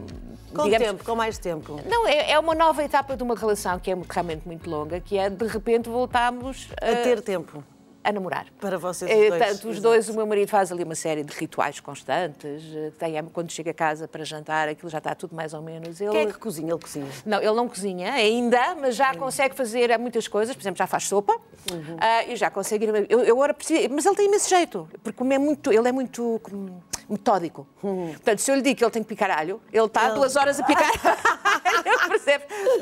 com 0.55 0.65
digamos, 0.65 0.87
tempo, 0.87 1.05
com 1.05 1.15
mais 1.15 1.39
tempo. 1.39 1.81
Não, 1.87 2.07
é, 2.07 2.33
é 2.33 2.39
uma 2.39 2.55
nova 2.55 2.83
etapa 2.83 3.17
de 3.17 3.23
uma 3.23 3.35
relação 3.35 3.79
que 3.79 3.91
é 3.91 3.97
realmente 4.09 4.47
muito 4.47 4.69
longa, 4.69 5.01
que 5.01 5.19
é 5.19 5.29
de 5.29 5.47
repente 5.47 5.89
voltarmos 5.89 6.69
a, 6.81 6.91
A 6.91 6.97
ter 6.97 7.21
tempo 7.21 7.63
a 8.09 8.13
namorar. 8.13 8.47
para 8.61 8.79
vocês 8.79 9.11
Eh, 9.11 9.31
dois. 9.31 9.45
Tanto 9.47 9.69
os 9.69 9.81
dois, 9.81 10.09
o 10.09 10.15
meu 10.15 10.27
marido 10.27 10.49
faz 10.49 10.71
ali 10.71 10.85
uma 10.85 10.95
série 10.95 11.25
de 11.25 11.35
rituais 11.37 11.81
constantes. 11.81 12.63
eh, 12.75 12.93
Tem, 12.99 13.23
quando 13.33 13.51
chega 13.51 13.73
a 13.73 13.75
casa 13.75 14.07
para 14.07 14.25
jantar, 14.25 14.69
aquilo 14.69 14.89
já 14.89 14.99
está 14.99 15.15
tudo 15.15 15.35
mais 15.35 15.53
ou 15.53 15.61
menos. 15.61 16.01
Ele, 16.01 16.11
Quem 16.13 16.21
é 16.23 16.27
que 16.27 16.39
cozinha? 16.39 16.73
Ele 16.73 16.81
cozinha. 16.81 17.07
Não, 17.25 17.39
ele 17.39 17.53
não 17.55 17.69
cozinha 17.69 18.13
ainda, 18.13 18.77
mas 18.77 18.95
já 18.95 19.15
consegue 19.15 19.57
fazer 19.57 19.99
muitas 19.99 20.29
coisas. 20.29 20.55
Por 20.55 20.63
exemplo, 20.63 20.79
já 20.79 20.87
faz 20.87 21.05
sopa 21.09 21.33
Uhum. 21.73 21.97
ah, 22.01 22.25
e 22.27 22.37
já 22.37 22.49
consegue 22.51 22.85
ir. 22.87 23.07
Eu, 23.11 23.21
eu 23.23 23.35
agora 23.35 23.53
preciso, 23.53 23.89
mas 23.93 24.07
ele 24.07 24.15
tem 24.15 24.27
imenso 24.27 24.49
jeito, 24.49 24.89
porque 25.03 25.19
como 25.19 25.33
é 25.33 25.39
muito, 25.39 25.73
ele 25.73 25.89
é 25.89 25.93
muito 25.93 26.41
metódico. 27.09 27.67
Portanto, 27.81 28.39
se 28.41 28.51
eu 28.51 28.55
lhe 28.57 28.63
digo 28.63 28.79
que 28.79 28.85
ele 28.85 28.91
tem 28.91 29.03
que 29.03 29.09
picar 29.09 29.31
alho, 29.31 29.61
ele 29.73 29.85
está 29.85 30.03
Uhum. 30.03 30.07
Ele- 30.09 30.15
duas 30.17 30.37
horas 30.37 30.61
a 30.61 30.63
picar 30.65 30.91
alho. 32.05 32.16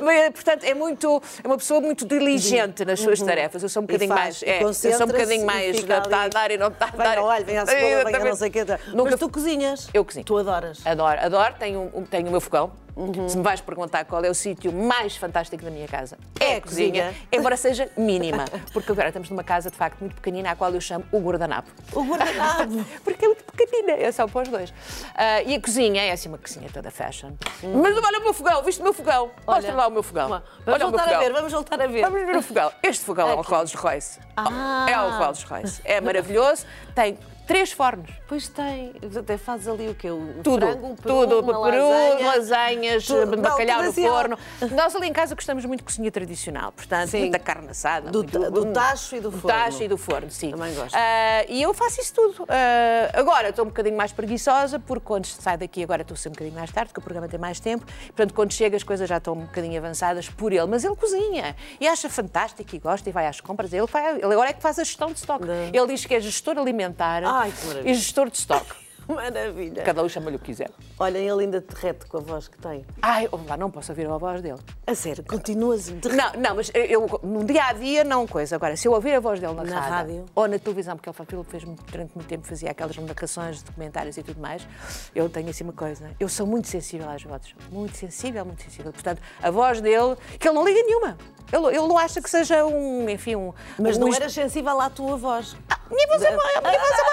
Mas, 0.00 0.30
Portanto, 0.32 0.64
é, 0.64 0.74
muito, 0.74 1.22
é 1.42 1.46
uma 1.46 1.56
pessoa 1.58 1.80
muito 1.80 2.06
diligente 2.06 2.84
nas 2.84 3.00
suas 3.00 3.20
tarefas. 3.20 3.62
Eu 3.62 3.68
sou 3.68 3.82
um 3.82 3.86
bocadinho 3.86 4.10
Uhum. 4.10 4.16
faz, 4.16 4.42
mais. 4.42 4.42
É, 4.42 4.62
eu 4.62 4.72
sou 4.74 4.90
um 5.04 5.06
bocadinho 5.10 5.46
mais. 5.46 5.76
fica 5.76 5.98
Está 5.98 6.16
a 6.18 6.22
ali. 6.22 6.30
dar 6.30 6.50
e 6.50 6.56
não 6.58 6.68
está 6.68 6.86
a 6.86 6.90
Vem 6.90 6.98
dar. 6.98 7.18
ao 7.18 7.30
alho, 7.30 7.44
vem 7.44 7.58
à 7.58 7.66
cebola, 7.66 8.04
vem 8.04 8.14
a 8.16 8.24
não 8.24 8.36
sei 8.36 8.48
o 8.48 8.52
quê. 8.52 8.64
Nunca 8.92 9.10
Mas 9.12 9.20
tu 9.20 9.28
cozinhas? 9.28 9.88
Eu 9.94 10.04
cozinho. 10.04 10.24
Tu 10.24 10.36
adoras? 10.38 10.80
Adoro, 10.86 11.20
adoro. 11.20 11.54
Tenho, 11.58 11.90
tenho 12.10 12.28
o 12.28 12.30
meu 12.30 12.40
fogão. 12.40 12.72
Uhum. 12.96 13.28
Se 13.28 13.36
me 13.36 13.42
vais 13.42 13.60
perguntar 13.60 14.04
qual 14.04 14.24
é 14.24 14.30
o 14.30 14.34
sítio 14.34 14.72
mais 14.72 15.16
fantástico 15.16 15.64
da 15.64 15.68
minha 15.68 15.88
casa, 15.88 16.16
É 16.38 16.52
é 16.52 16.56
a 16.58 16.60
cozinha, 16.60 17.06
cozinha. 17.06 17.14
embora 17.32 17.56
seja 17.56 17.90
mínima. 17.96 18.44
Porque 18.72 18.92
agora 18.92 19.08
estamos 19.08 19.28
numa 19.30 19.42
casa, 19.42 19.68
de 19.68 19.76
facto, 19.76 19.98
muito 19.98 20.14
pequenina, 20.14 20.52
à 20.52 20.54
qual 20.54 20.72
eu 20.72 20.80
chamo 20.80 21.04
o 21.10 21.18
guardanapo. 21.18 21.68
O 21.92 22.04
guardanapo. 22.04 22.84
Porque 23.02 23.24
é 23.24 23.28
muito 23.28 23.42
pequenina, 23.44 23.94
é 23.94 24.12
só 24.12 24.28
para 24.28 24.42
os 24.42 24.48
dois. 24.48 24.72
Ah, 25.16 25.42
e 25.42 25.56
a 25.56 25.60
cozinha 25.60 26.02
é 26.02 26.12
assim 26.12 26.28
uma 26.28 26.38
cozinha 26.38 26.68
toda 26.72 26.88
fashion. 26.88 27.32
Mas 27.64 27.96
olha 27.98 28.20
o 28.20 28.22
meu 28.22 28.32
fogão, 28.32 28.62
viste 28.62 28.80
o 28.80 28.84
meu 28.84 28.92
fogão? 28.92 29.32
Mostra 29.46 29.68
Olha. 29.72 29.74
lá 29.74 29.88
o 29.88 29.90
meu 29.90 30.02
fogão. 30.02 30.28
Vamos 30.28 30.44
olha 30.66 30.86
o 30.86 30.90
voltar 30.90 31.02
a 31.02 31.06
fogão. 31.06 31.20
ver, 31.20 31.32
vamos 31.32 31.52
voltar 31.52 31.80
a 31.80 31.86
ver. 31.86 32.02
Vamos 32.02 32.26
ver 32.26 32.36
o 32.36 32.42
fogão. 32.42 32.72
Este 32.82 33.04
fogão 33.04 33.28
é 33.28 33.34
um 33.34 33.42
Rolls 33.42 33.76
Royce. 33.76 34.20
Ah. 34.36 34.86
É 34.88 34.98
um 35.00 35.18
Rolls 35.18 35.44
Royce. 35.44 35.80
É 35.84 36.00
maravilhoso. 36.00 36.64
Tem 36.94 37.18
três 37.46 37.72
fornos. 37.72 38.10
Pois 38.28 38.48
tem. 38.48 38.92
Até 39.18 39.36
fazes 39.36 39.68
ali 39.68 39.88
o 39.88 39.94
quê? 39.94 40.10
O 40.10 40.34
Tudo, 40.42 40.66
frango, 40.66 40.92
o 40.92 40.96
peru, 40.96 41.14
tudo, 41.14 41.40
uma 41.40 41.70
peru, 41.70 41.88
lasanha. 41.88 42.26
lasanhas, 42.26 43.06
Tudo. 43.06 43.36
Não, 43.36 43.42
bacalhau 43.42 43.76
tudo 43.78 43.84
no 43.84 43.90
assim, 43.90 44.08
forno. 44.08 44.38
Nós 44.72 44.96
ali 44.96 45.08
em 45.08 45.12
casa 45.12 45.34
gostamos 45.34 45.64
muito 45.64 45.80
de 45.80 45.84
cozinha 45.84 46.10
tradicional, 46.10 46.72
portanto, 46.72 47.10
Sim. 47.10 47.20
muita 47.20 47.38
carne 47.38 47.68
assada. 47.70 48.10
Do 48.10 48.18
muito- 48.18 48.50
do 48.50 48.66
tacho 48.72 49.16
e 49.16 49.20
do 49.20 49.30
forno. 49.30 49.46
tacho 49.48 49.82
e 49.82 49.88
do 49.88 49.96
forno, 49.98 50.30
sim. 50.30 50.50
Também 50.50 50.74
gosto. 50.74 50.94
Ah, 50.94 51.44
e 51.48 51.62
eu 51.62 51.72
faço 51.74 52.00
isso 52.00 52.14
tudo. 52.14 52.44
Ah, 52.48 53.10
agora 53.18 53.50
estou 53.50 53.64
um 53.64 53.68
bocadinho 53.68 53.96
mais 53.96 54.12
preguiçosa, 54.12 54.78
porque 54.78 55.04
quando 55.04 55.26
sai 55.26 55.56
daqui 55.56 55.82
agora 55.82 56.02
estou 56.02 56.16
ser 56.16 56.28
um 56.28 56.32
bocadinho 56.32 56.56
mais 56.56 56.70
tarde, 56.70 56.88
porque 56.88 57.00
o 57.00 57.02
programa 57.02 57.28
tem 57.28 57.38
mais 57.38 57.60
tempo. 57.60 57.84
Portanto, 58.06 58.34
quando 58.34 58.52
chega 58.52 58.76
as 58.76 58.82
coisas 58.82 59.08
já 59.08 59.18
estão 59.18 59.34
um 59.34 59.40
bocadinho 59.44 59.78
avançadas 59.78 60.28
por 60.28 60.52
ele. 60.52 60.66
Mas 60.66 60.84
ele 60.84 60.96
cozinha 60.96 61.54
e 61.80 61.86
acha 61.86 62.08
fantástico 62.08 62.74
e 62.74 62.78
gosta 62.78 63.08
e 63.08 63.12
vai 63.12 63.26
às 63.26 63.40
compras. 63.40 63.72
Ele, 63.72 63.86
vai, 63.86 64.14
ele 64.16 64.24
agora 64.32 64.50
é 64.50 64.52
que 64.52 64.62
faz 64.62 64.78
a 64.78 64.84
gestão 64.84 65.08
de 65.12 65.18
estoque. 65.18 65.44
Ele 65.72 65.86
diz 65.88 66.04
que 66.06 66.14
é 66.14 66.20
gestor 66.20 66.56
alimentar 66.58 67.22
Ai, 67.34 67.52
que 67.52 67.66
maravilha. 67.66 67.90
e 67.90 67.94
gestor 67.94 68.30
de 68.30 68.38
estoque. 68.38 68.84
Maravilha. 69.06 69.82
Cada 69.82 70.02
um 70.02 70.08
chama-lhe 70.08 70.36
o 70.36 70.38
que 70.38 70.46
quiser. 70.46 70.70
Olha, 70.98 71.18
ele 71.18 71.42
ainda 71.44 71.60
derrete 71.60 72.06
com 72.06 72.16
a 72.16 72.20
voz 72.20 72.48
que 72.48 72.56
tem. 72.56 72.86
Ai, 73.02 73.28
oh, 73.30 73.38
lá, 73.46 73.54
não 73.54 73.70
posso 73.70 73.92
ouvir 73.92 74.08
a 74.08 74.16
voz 74.16 74.40
dele. 74.40 74.58
A 74.86 74.94
sério, 74.94 75.22
continuas 75.28 75.90
derrete. 75.90 76.16
Não, 76.16 76.32
não, 76.40 76.56
mas 76.56 76.70
eu, 76.72 77.20
no 77.22 77.44
dia 77.44 77.64
a 77.66 77.72
dia 77.74 78.02
não 78.02 78.26
coisa. 78.26 78.56
Agora, 78.56 78.74
se 78.78 78.88
eu 78.88 78.92
ouvir 78.92 79.12
a 79.14 79.20
voz 79.20 79.38
dele 79.40 79.52
na, 79.52 79.62
Na 79.64 79.80
rádio? 79.80 80.24
ou 80.34 80.48
na 80.48 80.58
televisão, 80.58 80.96
porque 80.96 81.10
ele 81.10 81.14
fa- 81.14 81.26
ele 81.30 81.44
fez 81.44 81.64
durante 81.64 82.14
muito 82.14 82.26
tempo, 82.28 82.46
fazia 82.46 82.70
aquelas 82.70 82.96
narrações 82.96 83.58
de 83.58 83.64
documentários 83.64 84.16
e 84.16 84.22
tudo 84.22 84.40
mais, 84.40 84.66
eu 85.14 85.28
tenho 85.28 85.50
assim 85.50 85.64
uma 85.64 85.74
coisa. 85.74 86.10
Eu 86.18 86.28
sou 86.30 86.46
muito 86.46 86.68
sensível 86.68 87.10
às 87.10 87.22
vozes. 87.22 87.54
Muito 87.70 87.94
sensível, 87.98 88.42
muito 88.46 88.62
sensível. 88.62 88.90
Portanto, 88.90 89.20
a 89.42 89.50
voz 89.50 89.82
dele, 89.82 90.16
que 90.40 90.48
ele 90.48 90.54
não 90.54 90.64
liga 90.64 90.82
nenhuma. 90.82 91.18
Ele, 91.52 91.66
ele 91.66 91.86
não 91.86 91.98
acha 91.98 92.22
que 92.22 92.30
seja 92.30 92.64
um, 92.64 93.06
enfim, 93.10 93.36
um. 93.36 93.52
Mas 93.78 93.98
um 93.98 94.00
não 94.00 94.14
eras 94.14 94.32
sensível 94.32 94.80
à 94.80 94.88
tua 94.88 95.14
voz. 95.18 95.54
Minha 95.58 95.74
minha 95.90 96.06
voz 96.08 96.22
é 96.22 96.30
uma 96.30 96.42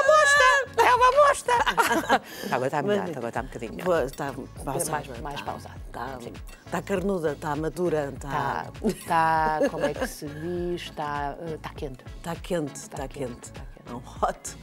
bosta! 0.03 0.81
É 0.81 0.95
uma 0.95 1.11
bosta! 1.11 1.51
agora 2.51 2.67
está 2.67 2.81
melhor, 2.81 3.09
agora 3.09 3.27
está 3.27 3.41
um 3.41 3.45
bocadinho 3.45 3.73
melhor. 3.75 4.05
Está 4.05 4.33
mais- 4.91 5.07
mais 5.21 5.39
está- 5.39 5.45
pausado. 5.51 5.75
Está, 6.65 6.81
carnuda, 6.81 7.31
está 7.33 7.55
madura, 7.55 8.11
está, 8.13 8.71
Está, 8.83 9.59
está, 9.59 9.69
como 9.69 9.85
é 9.85 9.93
que 9.93 10.07
se 10.07 10.25
diz? 10.27 10.81
Está, 10.83 11.35
eh, 11.41 11.55
está 11.55 11.69
quente. 11.69 12.03
está 12.17 12.35
quente, 12.35 12.75
está 12.75 13.07
quente. 13.07 13.43
está 13.47 13.61
quente. 13.61 13.71
É 13.89 13.93
um 13.93 13.97
hot, 13.97 14.57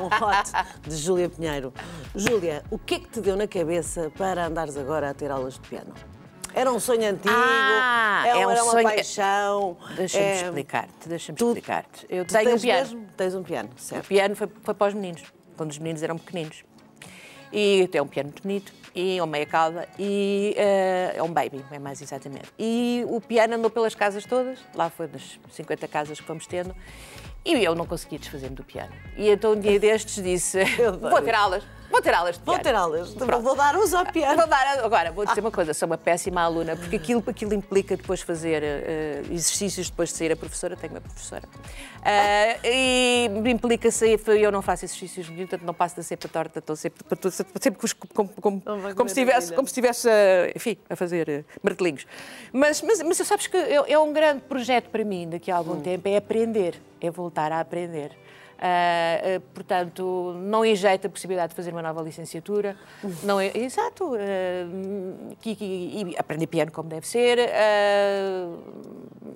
um 0.00 0.06
hot 0.06 0.52
de 0.88 0.96
Júlia 0.96 1.28
Pinheiro. 1.28 1.72
Júlia, 2.14 2.64
o 2.70 2.78
que 2.78 2.94
é 2.94 2.98
que 3.00 3.08
te 3.08 3.20
deu 3.20 3.36
na 3.36 3.46
cabeça 3.46 4.10
para 4.16 4.46
andares 4.46 4.76
agora 4.76 5.10
a 5.10 5.14
ter 5.14 5.30
aulas 5.30 5.54
de 5.54 5.60
piano? 5.68 5.92
Era 6.54 6.70
um 6.72 6.80
sonho 6.80 7.08
antigo? 7.10 7.28
Ah, 7.34 8.22
é, 8.26 8.30
é 8.30 8.46
um 8.46 8.50
era 8.50 8.62
uma 8.64 8.72
sonho- 8.72 8.84
paixão? 8.88 9.76
Deixa-me 9.96 10.24
é... 10.24 10.42
explicar-te, 10.42 11.08
deixa-me 11.08 11.38
tu- 11.38 11.48
explicar-te. 11.48 12.06
Eu 12.08 12.24
tenho 12.24 12.40
um 12.42 12.44
tens 12.50 12.62
piano. 12.62 12.80
mesmo? 12.80 13.06
Tens 13.16 13.34
um 13.34 13.42
piano, 13.42 13.70
O 13.76 13.80
certo. 13.80 14.06
piano 14.08 14.34
foi, 14.36 14.48
foi 14.62 14.74
para 14.74 14.88
os 14.88 14.94
meninos, 14.94 15.22
quando 15.56 15.70
os 15.70 15.78
meninos 15.78 16.02
eram 16.02 16.18
pequeninos. 16.18 16.64
E 17.52 17.88
é 17.92 18.02
um 18.02 18.06
piano 18.06 18.28
muito 18.28 18.42
bonito, 18.42 18.72
e 18.94 19.18
é 19.18 19.22
uma 19.22 19.26
meia 19.30 19.46
cauda, 19.46 19.88
e 19.98 20.54
eh, 20.56 21.14
é 21.16 21.22
um 21.22 21.32
baby, 21.32 21.64
é 21.72 21.78
mais 21.80 22.00
exatamente. 22.00 22.46
E 22.58 23.04
o 23.08 23.20
piano 23.20 23.54
andou 23.56 23.68
pelas 23.70 23.92
casas 23.94 24.24
todas, 24.24 24.58
lá 24.74 24.88
foi 24.88 25.08
das 25.08 25.38
50 25.52 25.88
casas 25.88 26.20
que 26.20 26.26
fomos 26.26 26.46
tendo, 26.46 26.74
e 27.44 27.52
eu 27.64 27.74
não 27.74 27.86
conseguia 27.86 28.20
desfazer-me 28.20 28.54
do 28.54 28.62
piano. 28.62 28.92
E 29.16 29.28
então 29.28 29.52
um 29.52 29.60
dia 29.60 29.80
destes 29.80 30.22
disse, 30.22 30.58
vou 31.00 31.20
ter 31.22 31.34
aulas, 31.34 31.64
vou 32.00 32.02
ter 32.02 32.14
aulas 32.14 32.38
de 32.38 32.44
Vou 32.44 32.54
piano. 32.54 32.62
ter 32.64 32.74
aulas, 32.74 33.10
Pronto. 33.10 33.42
vou 33.42 33.54
dar 33.54 33.76
uso 33.76 33.96
ao 33.96 34.06
piano. 34.06 34.36
Vou 34.36 34.46
dar, 34.46 34.78
agora, 34.84 35.12
vou 35.12 35.24
dizer 35.26 35.40
uma 35.40 35.50
coisa, 35.50 35.74
sou 35.74 35.86
uma 35.86 35.98
péssima 35.98 36.40
aluna, 36.42 36.76
porque 36.76 36.96
aquilo, 36.96 37.22
aquilo 37.26 37.52
implica 37.54 37.96
depois 37.96 38.20
fazer 38.22 38.62
eh, 38.62 39.22
exercícios 39.30 39.90
depois 39.90 40.08
de 40.10 40.16
sair 40.16 40.32
a 40.32 40.36
professora, 40.36 40.76
tenho 40.76 40.94
uma 40.94 41.00
professora, 41.00 41.42
Ah, 42.02 42.56
e 42.64 43.30
implica 43.46 43.90
sair, 43.90 44.18
eu 44.28 44.50
não 44.50 44.62
faço 44.62 44.84
exercícios 44.86 45.28
nenhum, 45.28 45.46
portanto 45.46 45.66
não 45.66 45.74
passo 45.74 45.96
da 45.96 46.02
cepa 46.02 46.28
torta, 46.28 46.58
estou 46.60 46.74
sempre, 46.76 47.04
sempre, 47.60 47.94
como, 48.14 48.28
como, 48.40 48.60
que 48.60 48.94
como, 48.94 49.08
se 49.08 49.20
estivesse, 49.20 49.26
maravilha. 49.52 49.56
como 49.56 49.68
se 49.68 49.72
estivesse, 49.72 50.08
a, 50.08 50.50
enfim, 50.56 50.76
a 50.88 50.96
fazer 50.96 51.28
eh, 51.28 51.44
martelinhos. 51.62 52.06
Mas, 52.52 52.80
mas, 52.82 53.02
mas 53.02 53.16
sabes 53.18 53.46
que 53.46 53.56
é, 53.56 53.92
é 53.92 53.98
um 53.98 54.12
grande 54.12 54.40
projeto 54.42 54.88
para 54.88 55.04
mim 55.04 55.28
daqui 55.28 55.50
a 55.50 55.56
algum 55.56 55.74
Hum. 55.74 55.80
tempo, 55.82 56.08
é 56.08 56.16
aprender, 56.16 56.80
é 57.00 57.10
voltar 57.10 57.52
a 57.52 57.60
aprender. 57.60 58.10
Ah, 58.62 59.40
portanto, 59.54 60.34
não 60.36 60.62
enjeita 60.64 61.06
a 61.06 61.10
possibilidade 61.10 61.50
de 61.50 61.56
fazer 61.56 61.70
uma 61.72 61.80
nova 61.80 62.02
licenciatura. 62.02 62.76
Não 63.22 63.40
é, 63.40 63.50
exato. 63.56 64.14
ah, 64.14 65.36
que- 65.40 65.54
que- 65.56 65.64
e 65.64 66.16
aprender 66.18 66.46
piano 66.46 66.70
como 66.70 66.88
deve 66.88 67.06
ser. 67.08 67.38
ah, 67.40 68.48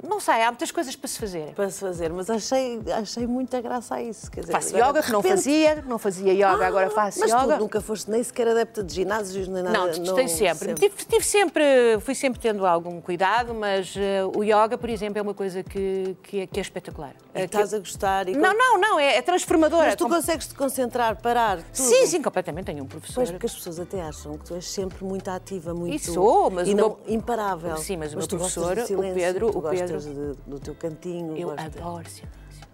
Não 0.07 0.21
sei, 0.21 0.43
há 0.43 0.49
muitas 0.49 0.71
coisas 0.71 0.95
para 0.95 1.09
se 1.09 1.19
fazer. 1.19 1.55
para 1.55 1.71
se 1.71 1.81
fazer, 1.81 2.13
mas 2.13 2.29
achei, 2.29 2.79
achei 2.93 3.27
muita 3.27 3.61
graça 3.61 3.95
a 3.95 4.03
isso. 4.03 4.31
Quer 4.31 4.41
dizer, 4.41 4.53
Faço 4.53 4.77
agora, 4.77 4.91
yoga, 4.91 5.03
que 5.03 5.13
não 5.13 5.21
repente- 5.21 5.37
fazia, 5.37 5.85
não 5.87 5.99
fazia 5.99 6.33
yoga, 6.35 6.67
agora 6.67 6.87
Ah, 6.89 6.91
faço 6.91 7.21
mas 7.21 7.31
yoga. 7.33 7.55
tu 7.57 7.61
nunca 7.61 7.81
foste 7.81 8.11
nem 8.11 8.23
sequer 8.23 8.49
adepta 8.49 8.83
de 8.85 8.93
ginásios, 8.95 9.49
nem 9.49 9.63
nada. 9.63 9.77
Não, 9.79 9.91
testei 9.91 10.29
sempre. 10.29 10.75
Tive, 10.75 10.95
tive 11.07 11.25
sempre. 11.25 11.65
Fui 12.01 12.15
sempre 12.15 12.39
tendo 12.39 12.67
algum 12.67 13.01
cuidado, 13.01 13.55
mas 13.55 13.95
eh, 13.97 14.23
o 14.37 14.43
yoga, 14.45 14.77
por 14.77 14.91
exemplo, 14.91 15.19
é 15.19 15.23
uma 15.23 15.35
coisa 15.35 15.63
que, 15.63 16.15
que, 16.23 16.41
é, 16.41 16.47
que 16.47 16.61
é 16.61 16.63
espetacular. 16.63 17.15
E 17.35 17.41
Eh, 17.41 17.45
estás 17.45 17.73
a 17.73 17.79
gostar. 17.79 18.29
E 18.29 18.37
Não, 18.37 18.53
não, 18.57 18.79
não, 18.79 19.01
é, 19.01 19.14
é 19.15 19.23
transformador. 19.23 19.79
Mas 19.81 19.93
é 19.93 19.97
tu 19.97 20.09
consegues 20.09 20.47
te 20.49 20.55
concentrar, 20.55 21.21
parar, 21.21 21.57
tudo. 21.59 21.67
Sim, 21.73 22.07
sim, 22.07 22.23
completamente. 22.23 22.67
Tenho 22.67 22.85
um 22.85 22.87
professor. 22.87 23.15
Pois, 23.17 23.31
porque 23.31 23.47
as 23.47 23.55
pessoas 23.55 23.79
até 23.81 24.01
acham 24.03 24.37
que 24.39 24.45
tu 24.45 24.55
és 24.55 24.69
sempre 24.69 25.05
muito 25.05 25.29
ativa, 25.29 25.75
muito... 25.75 25.95
E 25.95 25.99
sou, 25.99 26.51
mas 26.51 26.69
e 26.69 26.75
não, 26.75 26.89
meu- 26.89 27.01
imparável. 27.09 27.77
Sim, 27.77 27.97
mas 27.99 28.13
o 28.15 28.19
meu 28.19 28.27
professor, 28.27 28.77
do 28.77 28.83
o 28.83 28.87
silêncio, 28.87 29.15
Pedro- 29.15 29.59
o 29.59 29.63
Pedro- 29.63 30.01
de- 30.01 30.39
do 30.47 30.61
teu 30.61 30.75
cantinho. 30.75 31.37
Eu 31.37 31.51
adoro 31.51 32.05
silêncio. 32.09 32.29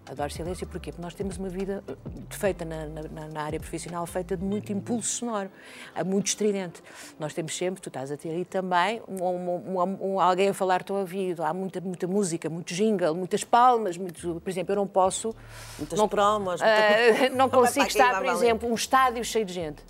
Adoro 0.08 0.32
silêncio 0.32 0.66
porquê? 0.66 0.90
Porque 0.90 1.00
nós 1.02 1.14
temos 1.14 1.36
uma 1.36 1.48
vida 1.48 1.84
eh, 1.86 1.94
feita 2.30 2.64
na, 2.64 2.86
na- 2.86 3.28
na 3.28 3.42
área 3.42 3.60
profissional, 3.60 4.04
feita 4.06 4.36
de 4.36 4.42
muito 4.44 4.72
impulso 4.72 5.08
sonoro, 5.08 5.48
é 5.94 6.02
muito 6.02 6.26
estridente. 6.26 6.82
Nós 7.18 7.32
temos 7.32 7.56
sempre, 7.56 7.80
tu 7.80 7.88
estás 7.90 8.10
a 8.10 8.16
ter 8.16 8.30
aí 8.30 8.44
também, 8.44 9.00
um, 9.06 9.22
um- 9.22 9.98
um- 10.14 10.20
alguém 10.20 10.48
a 10.48 10.54
falar-te 10.54 10.90
ao 10.90 10.98
ouvido, 10.98 11.44
há 11.44 11.54
muita, 11.54 11.80
muita 11.80 12.08
música, 12.08 12.50
muito 12.50 12.74
jingle, 12.74 13.14
muitas 13.14 13.44
palmas, 13.44 13.96
muito, 13.96 14.40
por 14.40 14.50
exemplo, 14.50 14.72
eu 14.72 14.76
não 14.76 14.86
posso... 14.86 15.32
Muitas 15.78 15.96
não, 15.98 16.08
promos, 16.08 16.60
muita 16.60 16.66
eh, 16.66 17.28
não 17.28 17.48
consigo 17.50 17.86
estar, 17.86 18.16
por 18.18 18.26
exemplo, 18.26 18.68
um 18.68 18.74
estádio 18.74 19.24
cheio 19.24 19.44
de 19.44 19.52
gente. 19.52 19.84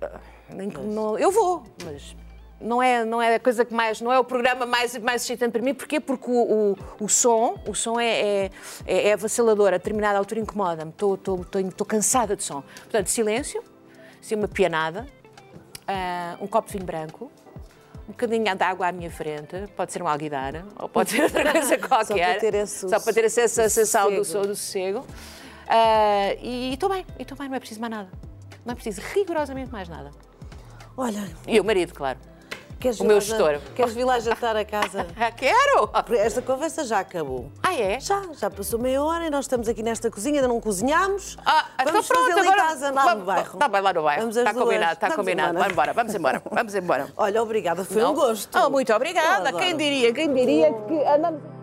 Ah, 0.00 0.20
nem 0.54 0.70
que- 0.70 0.78
não- 0.80 1.18
eu 1.18 1.32
vou, 1.32 1.64
mas 1.84 2.14
não 2.62 2.82
é, 2.82 3.04
não 3.04 3.20
é 3.20 3.34
a 3.34 3.40
coisa 3.40 3.64
que 3.64 3.74
mais, 3.74 4.00
não 4.00 4.12
é 4.12 4.18
o 4.18 4.24
programa 4.24 4.64
mais, 4.64 4.96
mais 4.98 5.22
excitante 5.22 5.52
para 5.52 5.62
mim. 5.62 5.74
Porquê? 5.74 6.00
Porque 6.00 6.30
o, 6.30 6.76
o, 7.00 7.04
o 7.04 7.08
som, 7.08 7.58
o 7.66 7.74
som 7.74 7.98
é, 7.98 8.20
é, 8.20 8.50
é, 8.86 9.08
é 9.08 9.12
avassalador, 9.12 9.68
a 9.68 9.78
determinada 9.78 10.18
altura 10.18 10.40
incomoda-me, 10.40 10.90
estou, 10.90 11.86
cansada 11.86 12.36
de 12.36 12.42
som. 12.42 12.62
Portanto, 12.62 13.08
silêncio, 13.08 13.62
assim, 14.20 14.34
uma 14.34 14.48
pianada, 14.48 15.06
ah, 15.86 16.36
um 16.40 16.46
copo 16.46 16.68
de 16.68 16.74
vinho 16.74 16.86
branco, 16.86 17.30
um 18.08 18.12
bocadinho 18.12 18.56
de 18.56 18.62
água 18.64 18.88
à 18.88 18.92
minha 18.92 19.10
frente, 19.10 19.66
pode 19.76 19.92
ser 19.92 20.02
um 20.02 20.08
alguidar, 20.08 20.64
ou 20.78 20.88
pode 20.88 21.10
ser 21.10 21.22
outra 21.22 21.50
coisa 21.52 21.78
qualquer. 21.78 22.38
ter 22.38 22.54
esse 22.54 22.88
Só 22.88 23.00
para 23.00 23.12
ter 23.12 23.24
essa 23.24 23.48
sensação 23.48 24.10
do, 24.10 24.16
do 24.16 24.24
sossego. 24.24 25.04
Ah, 25.68 26.34
e 26.40 26.74
estou 26.74 26.88
bem, 26.88 27.06
estou 27.18 27.36
bem, 27.36 27.48
não 27.48 27.56
é 27.56 27.60
preciso 27.60 27.80
mais 27.80 27.90
nada. 27.90 28.10
Não 28.64 28.72
é 28.72 28.74
preciso 28.74 29.00
rigorosamente 29.14 29.70
mais 29.72 29.88
nada. 29.88 30.10
Olha, 30.96 31.26
E 31.46 31.58
o 31.58 31.64
marido, 31.64 31.94
claro. 31.94 32.18
Queres 32.82 33.00
O 33.00 33.04
meu 33.04 33.20
gestor. 33.20 33.60
Queres 33.76 33.94
vir 33.94 34.04
lá 34.04 34.18
jantar 34.18 34.56
a 34.56 34.64
casa? 34.64 35.06
Ah, 35.22 35.30
quero! 35.30 35.88
Esta 36.16 36.42
conversa 36.42 36.84
já 36.84 36.98
acabou. 36.98 37.50
Ah, 37.62 37.74
é? 37.74 38.00
Já, 38.00 38.22
já 38.32 38.50
passou 38.50 38.78
meia 38.78 39.00
hora 39.00 39.26
e 39.26 39.30
nós 39.30 39.44
estamos 39.44 39.68
aqui 39.68 39.80
nesta 39.82 40.10
cozinha, 40.10 40.36
ainda 40.40 40.48
não 40.48 40.60
cozinhámos. 40.60 41.36
Ah, 41.46 41.66
então 41.80 41.92
vamos 41.92 42.08
pronto, 42.08 42.28
fazer 42.28 42.40
agora 42.40 42.56
em 42.56 42.68
casa, 42.68 42.90
lá 42.90 43.14
no 43.14 43.24
bairro. 43.24 43.58
Tá 43.58 43.68
bem, 43.68 43.80
lá 43.80 43.92
no 43.92 44.02
bairro. 44.02 44.28
Está 44.28 44.52
combinado, 44.54 44.92
está 44.94 45.10
combinado. 45.12 45.70
embora. 45.70 45.92
Vamos 45.92 46.14
embora, 46.14 46.42
vamos 46.44 46.44
embora, 46.44 46.50
vamos 46.50 46.74
embora. 46.74 47.08
Olha, 47.16 47.42
obrigada, 47.42 47.84
foi 47.84 48.02
Não? 48.02 48.12
um 48.12 48.14
gosto. 48.14 48.58
Oh, 48.58 48.68
muito 48.68 48.92
obrigada. 48.92 49.52
Quem 49.52 49.76
diria, 49.76 50.12
quem 50.12 50.32
diria 50.34 50.72
que 50.72 51.04
andamos. 51.04 51.61